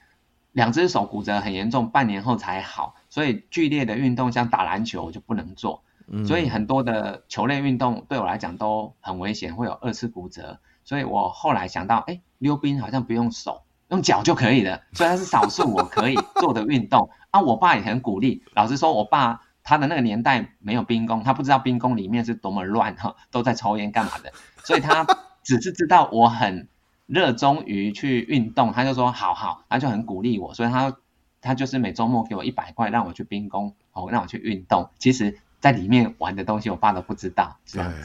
[0.51, 2.95] 两只手骨折很严重，半年后才好。
[3.11, 5.83] 所以剧烈的运动像打篮球我就不能做，
[6.27, 10.59] 所以很多的球类运动对我来讲都很危险，会有二次骨折。
[10.83, 14.81] 所以我后来想到，哎，溜冰好像不用手，用脚就可以了。
[14.93, 18.43] 虽然是少数我可以做的运动 啊，我爸也很鼓励。
[18.53, 24.31] 老实说，我爸他的那个年代没有冰宫，他不知道冰宫里面是多么乱哈，都在抽烟干嘛的。
[24.63, 25.07] 所以他
[25.43, 26.67] 只是知道我很
[27.07, 30.53] 热衷于去运动，他就说好好，他就很鼓励我。
[30.53, 30.95] 所以他
[31.41, 34.89] 他就是每周末给我一百块，让我去冰宫，哦，让我去运动。
[34.99, 37.57] 其实，在里面玩的东西，我爸都不知道。
[37.65, 37.97] 这样子。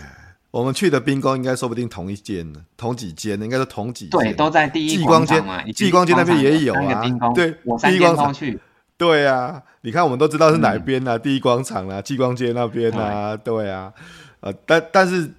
[0.50, 4.18] 我们去的兵工应该说不定同一间呢，同几间呢，应该是同几间。
[4.18, 5.62] 对，都在第一继光街嘛。
[5.74, 7.02] 继光街那边也有啊。
[7.34, 8.58] 对，我三间都去。
[8.96, 13.92] 对啊，你看我们都知道是哪边啊，嗯、第一广场啊，继光街那边啊，对，对啊。
[14.40, 15.30] 呃，但但是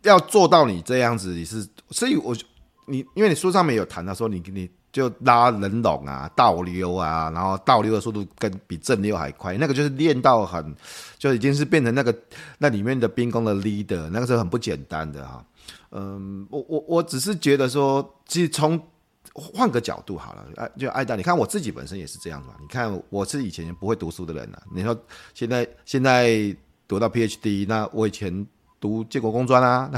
[0.00, 2.34] 要做到你这样子，你是，所以我
[2.86, 4.70] 你因为你书上面有谈到说你你。
[4.94, 10.72] 就拉人拢啊，倒溜啊，然后倒溜的速度跟比正溜还快，那个就是练到很，
[11.18, 12.16] 就已经是变成那个
[12.58, 15.44] 那里面的兵工的 leader，那个是很不简单的哈。
[15.90, 18.80] 嗯，我我我只是觉得说，其实从
[19.34, 22.54] 换个角度好了，哎，就爱到，你看我自己本身也是这样嘛。
[22.60, 24.96] 你看我是以前不会读书的人啊，你说
[25.34, 28.46] 现在现在读到 PhD，那我以前。
[28.84, 29.90] 读建国工专啊，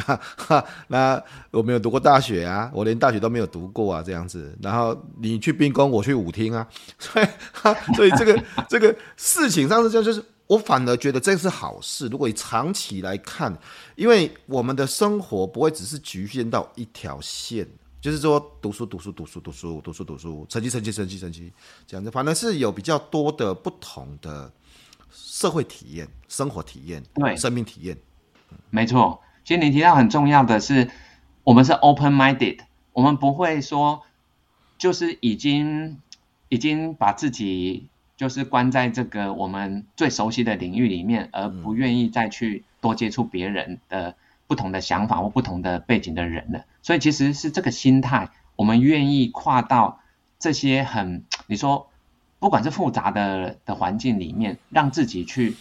[0.47, 4.57] 那 那我没有读过大学啊，我连大学都没有读过啊，这样子。
[4.63, 6.65] 然后你去兵工，我去舞厅啊，
[6.97, 7.27] 所以
[7.97, 12.07] 所以这个这个事情上是这样，就是我反而觉得这是好事。
[12.07, 13.53] 如果你长期来看，
[13.97, 17.67] 因为我们的生活不会只是局限到一条线，
[18.01, 21.53] 就是说读书读书读书读书读书读书，成绩成绩成绩成绩
[21.89, 24.49] 这样子，反而是有比较多的不同的
[25.11, 27.03] 社会体验、生活体验、
[27.37, 27.99] 生命体验。
[28.71, 30.91] 没错，其实你提到很重要的是，
[31.45, 32.59] 我们是 open-minded，
[32.93, 34.03] 我们不会说
[34.77, 36.01] 就是已经
[36.49, 44.15] 已经把自己就是关在这个我们最熟悉的领域里面，而不愿意再去多接触别人的
[44.47, 46.65] 不同的想法或不同的背景的人了。
[46.83, 50.01] 所以其实是这个心态，我们愿意跨到
[50.39, 51.89] 这些很你说
[52.39, 55.57] 不管是复杂的的环境里面，让自己去。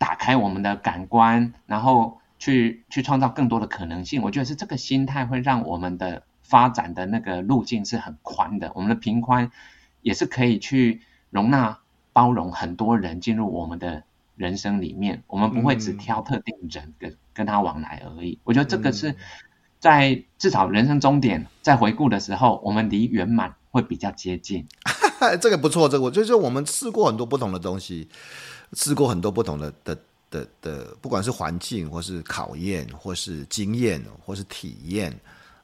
[0.00, 4.22] 打开我们的感官，然后去去创造更多的可能性。
[4.22, 9.52] 我觉得是这个心态会让我们的发展的那个路径是很宽的，我们的平宽
[10.00, 11.80] 也是可以去容纳
[12.14, 14.04] 包容很多人进入我们的
[14.36, 15.22] 人生里面。
[15.26, 18.38] 我们不会只挑特定人跟跟他往来而已。
[18.44, 19.14] 我觉得这个是
[19.78, 24.66] 在至少人生终点在回顾的时候，我们离圆满会比较接近。
[25.42, 28.08] 这个不错，这个我就是我们试过很多不同的东西。
[28.72, 29.98] 试过很多不同的的
[30.30, 35.18] 的的，不管是环境，或是考验，或是经验，或是体验，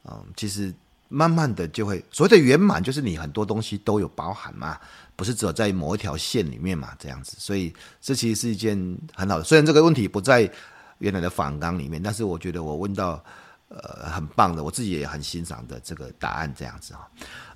[0.05, 0.75] 嗯，其实
[1.09, 4.77] 慢慢的就会所谓的圆满，就是你很多东西都有包含嘛，
[5.15, 7.37] 不是只有在某一条线里面嘛，这样子。
[7.39, 8.77] 所以这其实是一件
[9.15, 10.51] 很好的，虽然这个问题不在
[10.99, 13.23] 原来的访纲里面，但是我觉得我问到
[13.69, 17.09] 呃很棒的，我自己也很欣赏的这个答案，这样子啊，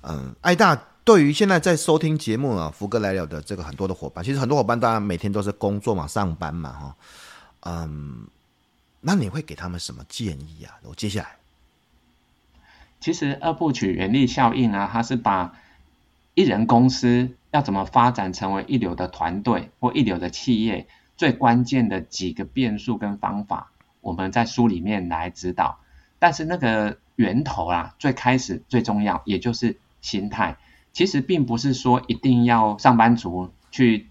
[0.03, 0.81] 嗯，爱大。
[1.03, 6.95] 对于现在在收听节目啊，福哥来了的这个很多的伙伴，其实很多伙伴当然每天都是工作嘛、上班嘛，哈，
[7.61, 8.27] 嗯，
[8.99, 10.77] 那你会给他们什么建议啊？
[10.83, 11.37] 我接下来，
[12.99, 15.53] 其实二部曲原力效应啊，它是把
[16.35, 20.87] 一人公司要怎么发展成为一流的团队或一流的企业，
[21.17, 23.71] 最关键的几个变数跟方法，
[24.01, 25.79] 我们在书里面来指导。
[26.19, 30.57] 但是那个源头啊，最开始最重要，也就是心态。
[30.93, 34.09] 其实并不是说一定要上班族去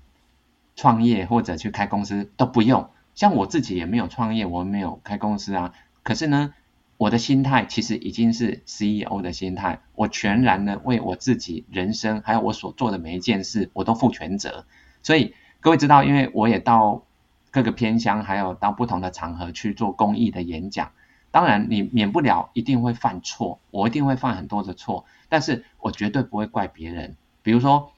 [0.76, 5.74] 创业或者去开公司都不用，像我自己也没有创业，我没有开公司啊。
[6.02, 6.54] 可是呢，
[6.96, 14.64] 我的心态其实已经是 CEO 的心态，我全然的为我自己人生还有我所做的每一件事，我都负全责。
[15.02, 17.04] 所以各位知道，因为我也到
[17.50, 20.92] 各个偏乡，还有到不同的场合去做公益的演讲。
[21.32, 27.16] 当然，你免不了一定会犯错，我一定会犯很多的错，但是我绝对不会怪别人。
[27.42, 27.92] 比如说，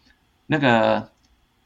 [0.47, 1.11] 那个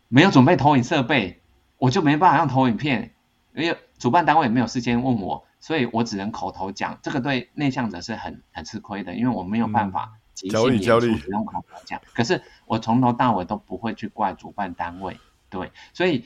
[0.09, 1.41] 没有准备投影设备，
[1.79, 3.13] 我就没办法用投影片，
[3.55, 6.99] 因为主办单位也没有事先问我，所以我只能口头讲。
[7.03, 12.01] 这个对内向者是很很吃亏的，因为我没有办法即兴演出用口头讲。
[12.15, 15.19] 可是我从头到尾都不会去怪主办单位，
[15.51, 15.73] 对。
[15.93, 16.25] 所以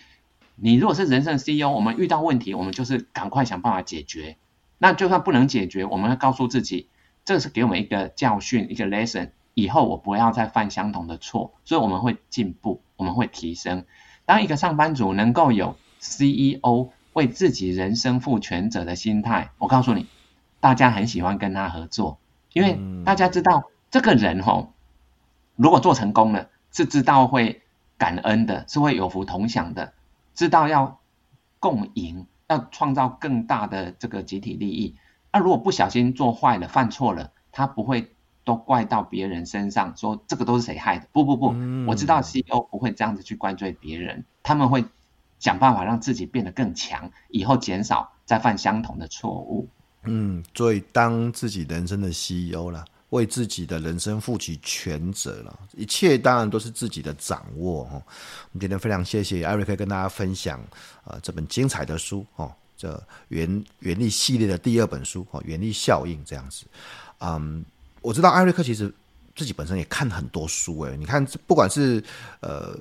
[0.55, 4.37] 你如果是人生 CEO，我们遇到问题，我们就是赶快想办法解决。
[4.83, 6.89] 那就算不能解决，我们会告诉自己，
[7.27, 13.85] 这是给我们一个教训，一个 lesson，以后我不要再犯相同的错，所以我们会进步，我们会提升。
[14.25, 20.07] 当一个上班族能够有 CEO 为自己人生负全责的心态，我告诉你，
[20.61, 22.19] 大家很喜欢跟他合作，
[22.55, 24.73] 因为大家知道这个人吼，
[25.57, 27.61] 如果做成功了，是知道会
[27.99, 29.93] 感恩的，是会有福同享的，
[30.35, 30.99] 知道要
[31.59, 32.27] 共赢。
[32.51, 34.97] 要创造更大的这个集体利益，
[35.33, 38.13] 那如果不小心做坏了、犯错了，他不会
[38.45, 41.07] 都怪到别人身上，说这个都是谁害的？
[41.13, 41.55] 不不不，
[41.87, 44.85] 我知道 CEO 不会这样子去怪罪别人，他们会
[45.39, 49.69] 想办法让自己变得更强，以后减少再犯相同的错误。
[50.03, 52.85] 嗯，所以当自己人生的 CEO 了。
[53.11, 57.91] 为自己的人生负起全责了，一切当然都是自己的掌握哦。
[57.93, 60.61] 我们今天非常谢谢艾瑞克跟大家分享
[61.05, 66.65] 呃这本精彩的书哦，这原原力系列的第二本书哦，原力效应这样子。
[67.21, 67.65] 嗯，
[68.01, 68.93] 我知道艾瑞克其实
[69.37, 72.03] 自己本身也看很多书诶，你看不管是
[72.41, 72.77] 呃。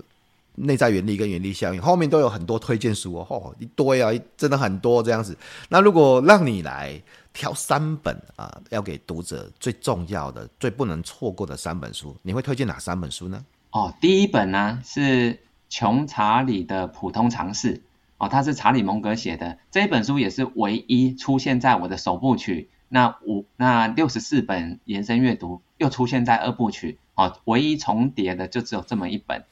[0.55, 5.37] 内在原理跟原力效应后面都有很多推荐书哦，哦，一堆啊，真的很多这样子。
[5.69, 13.45] 那如果让你来挑三本啊，要给读者最重要的、最不能错过的三本书，你会推荐哪三本书呢？
[13.71, 15.39] 哦，第一本呢是
[15.69, 17.81] 穷查理的普通常识
[18.17, 22.69] 哦，它是查理蒙格写的这一本书，也是唯一出现在我的首部曲。
[22.91, 29.45] 那五那六十四本延伸阅读又出现在二部曲哦，唯一重叠的就只有这么一本。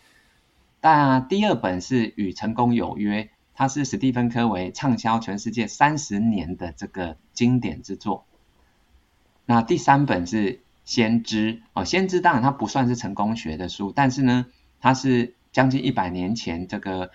[0.82, 3.24] 那第二本是《与成功有约》，
[3.54, 8.26] 它是史蒂芬·柯维畅销全世界三十年的这个经典之作。
[9.46, 10.54] 那第三本是
[10.86, 14.46] 《先知》哦，《先知》当然它不算是成功学的书，但是呢，
[14.80, 17.10] 它是将近一百年前这个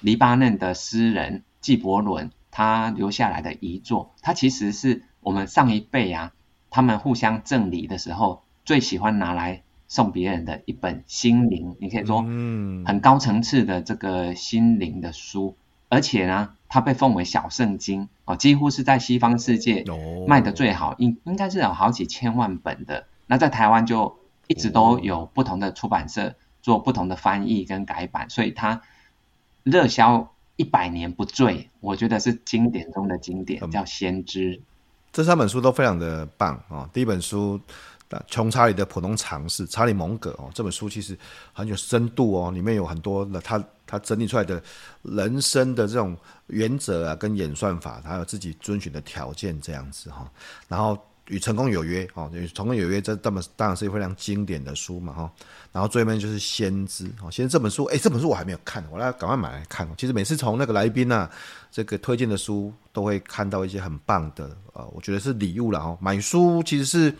[0.00, 4.14] 黎巴嫩的诗人纪伯伦他留下来的遗作。
[4.22, 6.32] 它其实是我们上一辈啊，
[6.70, 9.64] 他们互相赠礼的时候最喜欢拿来。
[9.88, 12.20] 送别人的一本心灵，你可以说，
[12.84, 15.56] 很高层次的这个心灵的书，
[15.88, 19.86] 而且呢，它被奉为小圣经哦，几乎是在西方世界
[20.26, 23.06] 卖的最好，应应该是有好几千万本的。
[23.26, 28.82] 那在台湾就一直都有不同的出版社做不同的翻译跟改版，所以它
[29.62, 34.56] 热销一百年不坠，我觉得是经典中的经典，叫《先知》。
[35.10, 37.58] 这三本书都非常的棒哦，第一本书。
[38.26, 41.18] 穷查理的普通常识，查理蒙格哦，这本书其实
[41.52, 44.62] 很有深度哦，里面有很多的他他整理出来的
[45.02, 50.26] 人生的这种原则啊，跟演算法，他有自己遵循的条件这样子哈。
[50.68, 55.30] 然后与成功有约哦，与成功有约这这么当然是一非常经典的书嘛哈。
[55.70, 59.86] 然后最后面就是先知哦，先知这本书，哎，这本书我还没有看，我来赶快买来看。
[59.98, 61.30] 其实每次从那个来宾啊
[61.70, 65.94] 这个推荐的书，都会看到一些很棒的呃，我觉得是礼物了哈。
[66.00, 67.14] 买书其实是。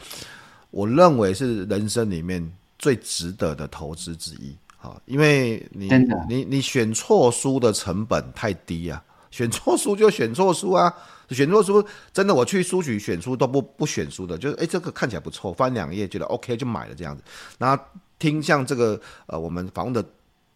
[0.71, 5.89] 我认为是人生里面最值得的投资之一，哈，因为你
[6.29, 10.93] 你你选错书的成本太低啊，选错书就选错书啊，
[11.31, 17.23] 选错书真的我去书局选书都不不选书的，就是诶这个看起来不错，翻两页觉得 OK 就买了这样子。
[17.59, 17.83] 然后
[18.19, 20.05] 听像这个呃我们访问的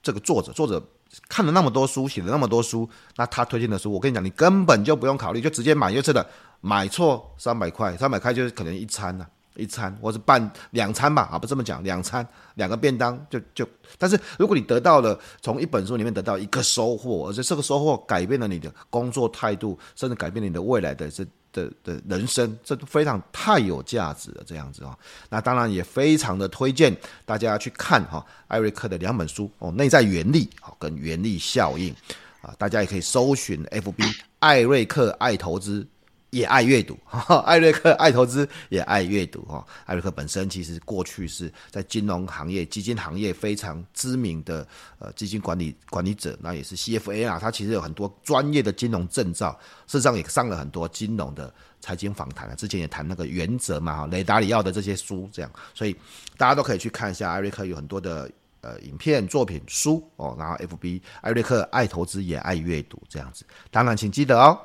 [0.03, 0.83] 这个作者，作者
[1.29, 6.27] 看了那么多书，写了那么多书，那他推荐的书，我跟你讲，你根本就不用考虑，就直接买就是的，
[6.61, 9.31] 买错三百块，三百块就是可能一餐了、啊。
[9.57, 13.69] 一餐，或是半两餐吧，啊，不这么讲，两餐两个便当就就。
[13.99, 24.43] 但是如果你得到了从一本书里面得到一个收获，而且这个收获改变了你的工作态度，甚至改变了你的未来的这的的人生，这都非常太有价值了。
[24.47, 24.97] 这样子啊，
[25.29, 26.97] 那当然也非常的推荐
[27.27, 31.95] 大家去看哈艾瑞克的两本书哦，内在原力啊跟原力效应
[32.41, 34.03] 啊，大家也可以搜寻 FB
[34.39, 35.87] 艾瑞克爱投资。
[36.33, 36.99] 也爱阅读，
[37.45, 39.65] 艾瑞克爱投资，也爱阅读哈。
[39.85, 44.67] 艾瑞克本身其实过去是在金融行业、基金行业非常知名的
[44.99, 47.39] 呃基金管理管理者，那也是 CFA 啊。
[47.39, 49.53] 他其实有很多专业的金融证照，
[49.87, 51.53] 事实上也上了很多金融的
[51.83, 52.55] 财经访谈啊。
[52.55, 55.95] 之前也谈那个原则嘛，哈，雷达里奥的这些书这样，所以
[56.39, 58.31] 大家都可以去看一下艾瑞克有很多的
[58.63, 60.35] 呃影片、作品、书哦。
[60.39, 63.45] 然后 FB 艾瑞克爱投资，也爱阅读这样子。
[63.71, 64.59] 当然，请记得哦。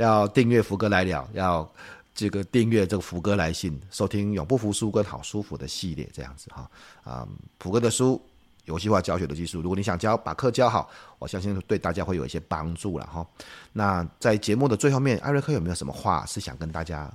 [0.00, 1.70] 要订阅福哥来了，要
[2.14, 6.70] 这个订阅这个福哥来信，收听永不服输跟好舒服的系列，这样子哈
[7.04, 7.28] 啊，
[7.58, 8.20] 福哥的书，
[8.64, 10.88] 游戏化教学的技术，如果你想教，把课教好，
[11.18, 13.26] 我相信对大家会有一些帮助了哈。
[13.74, 17.10] 那在节目的最后面，艾瑞克有没有什么话是想跟大家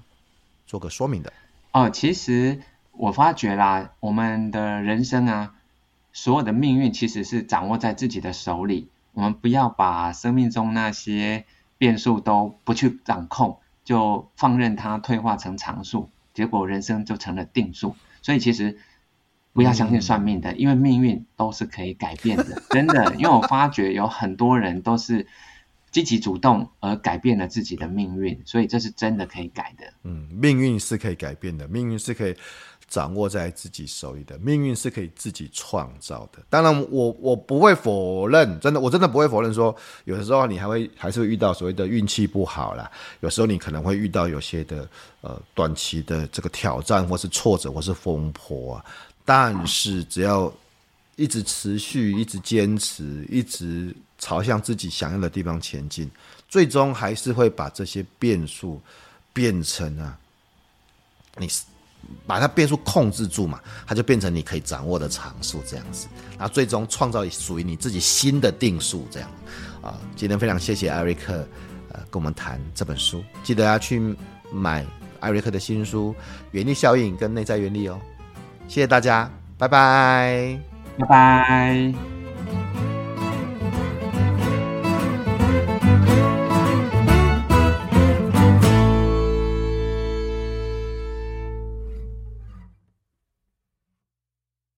[0.67, 1.33] 做个说明的？
[1.71, 2.61] 哦，其实
[2.91, 5.55] 我发觉啦，我们的人生啊，
[6.13, 11.45] 所有的命运其实是掌握在自己的手里，我们不要把生命中那些。
[11.77, 17.95] 变数都不去掌控，就放任它退化成常数，结果人生就成了定数。
[18.21, 18.77] 所以其实
[19.53, 23.15] 不要相信算命的，因为命运都是可以改变的，真的。
[23.15, 25.27] 因为我发觉有很多人都是
[25.95, 29.85] 积极主动而改变了自己的命运，所以这是真的可以改的。
[30.03, 32.35] 嗯，命运是可以改变的，命运是可以。
[32.87, 36.37] 掌握在自己手里的命运是可以自己创造的。
[36.51, 42.89] 当然我，我不会否认，真的，我真的不会否认说，有的时候你还会还是会遇到所谓的运气不好啦。
[43.21, 44.87] 有时候你可能会遇到有些的
[45.21, 48.85] 呃短期的这个挑战，或是挫折，或是风波啊。
[49.25, 50.53] 但是只要
[51.15, 53.93] 一直持续，一直坚持，一直
[54.25, 56.09] 朝向自己想要的地方前进，
[56.49, 58.81] 最终还是会把这些变数
[59.31, 60.17] 变成啊，
[61.37, 61.47] 你。
[62.27, 66.07] 把它变数控制住嘛，它就变成你可以掌握的常数这样子，
[66.37, 69.29] 然后最终创造属于你自己新的定数这样。
[69.81, 71.33] 啊，今天非常谢谢艾瑞克，
[71.91, 73.23] 呃跟我们谈这本书。
[73.43, 74.15] 记得要去
[74.51, 74.85] 买
[75.19, 76.13] 艾瑞克的新书
[76.51, 77.99] 《原力效应》跟《内在原力》哦。
[78.67, 80.59] 谢谢大家，拜拜，
[80.99, 82.14] 拜拜。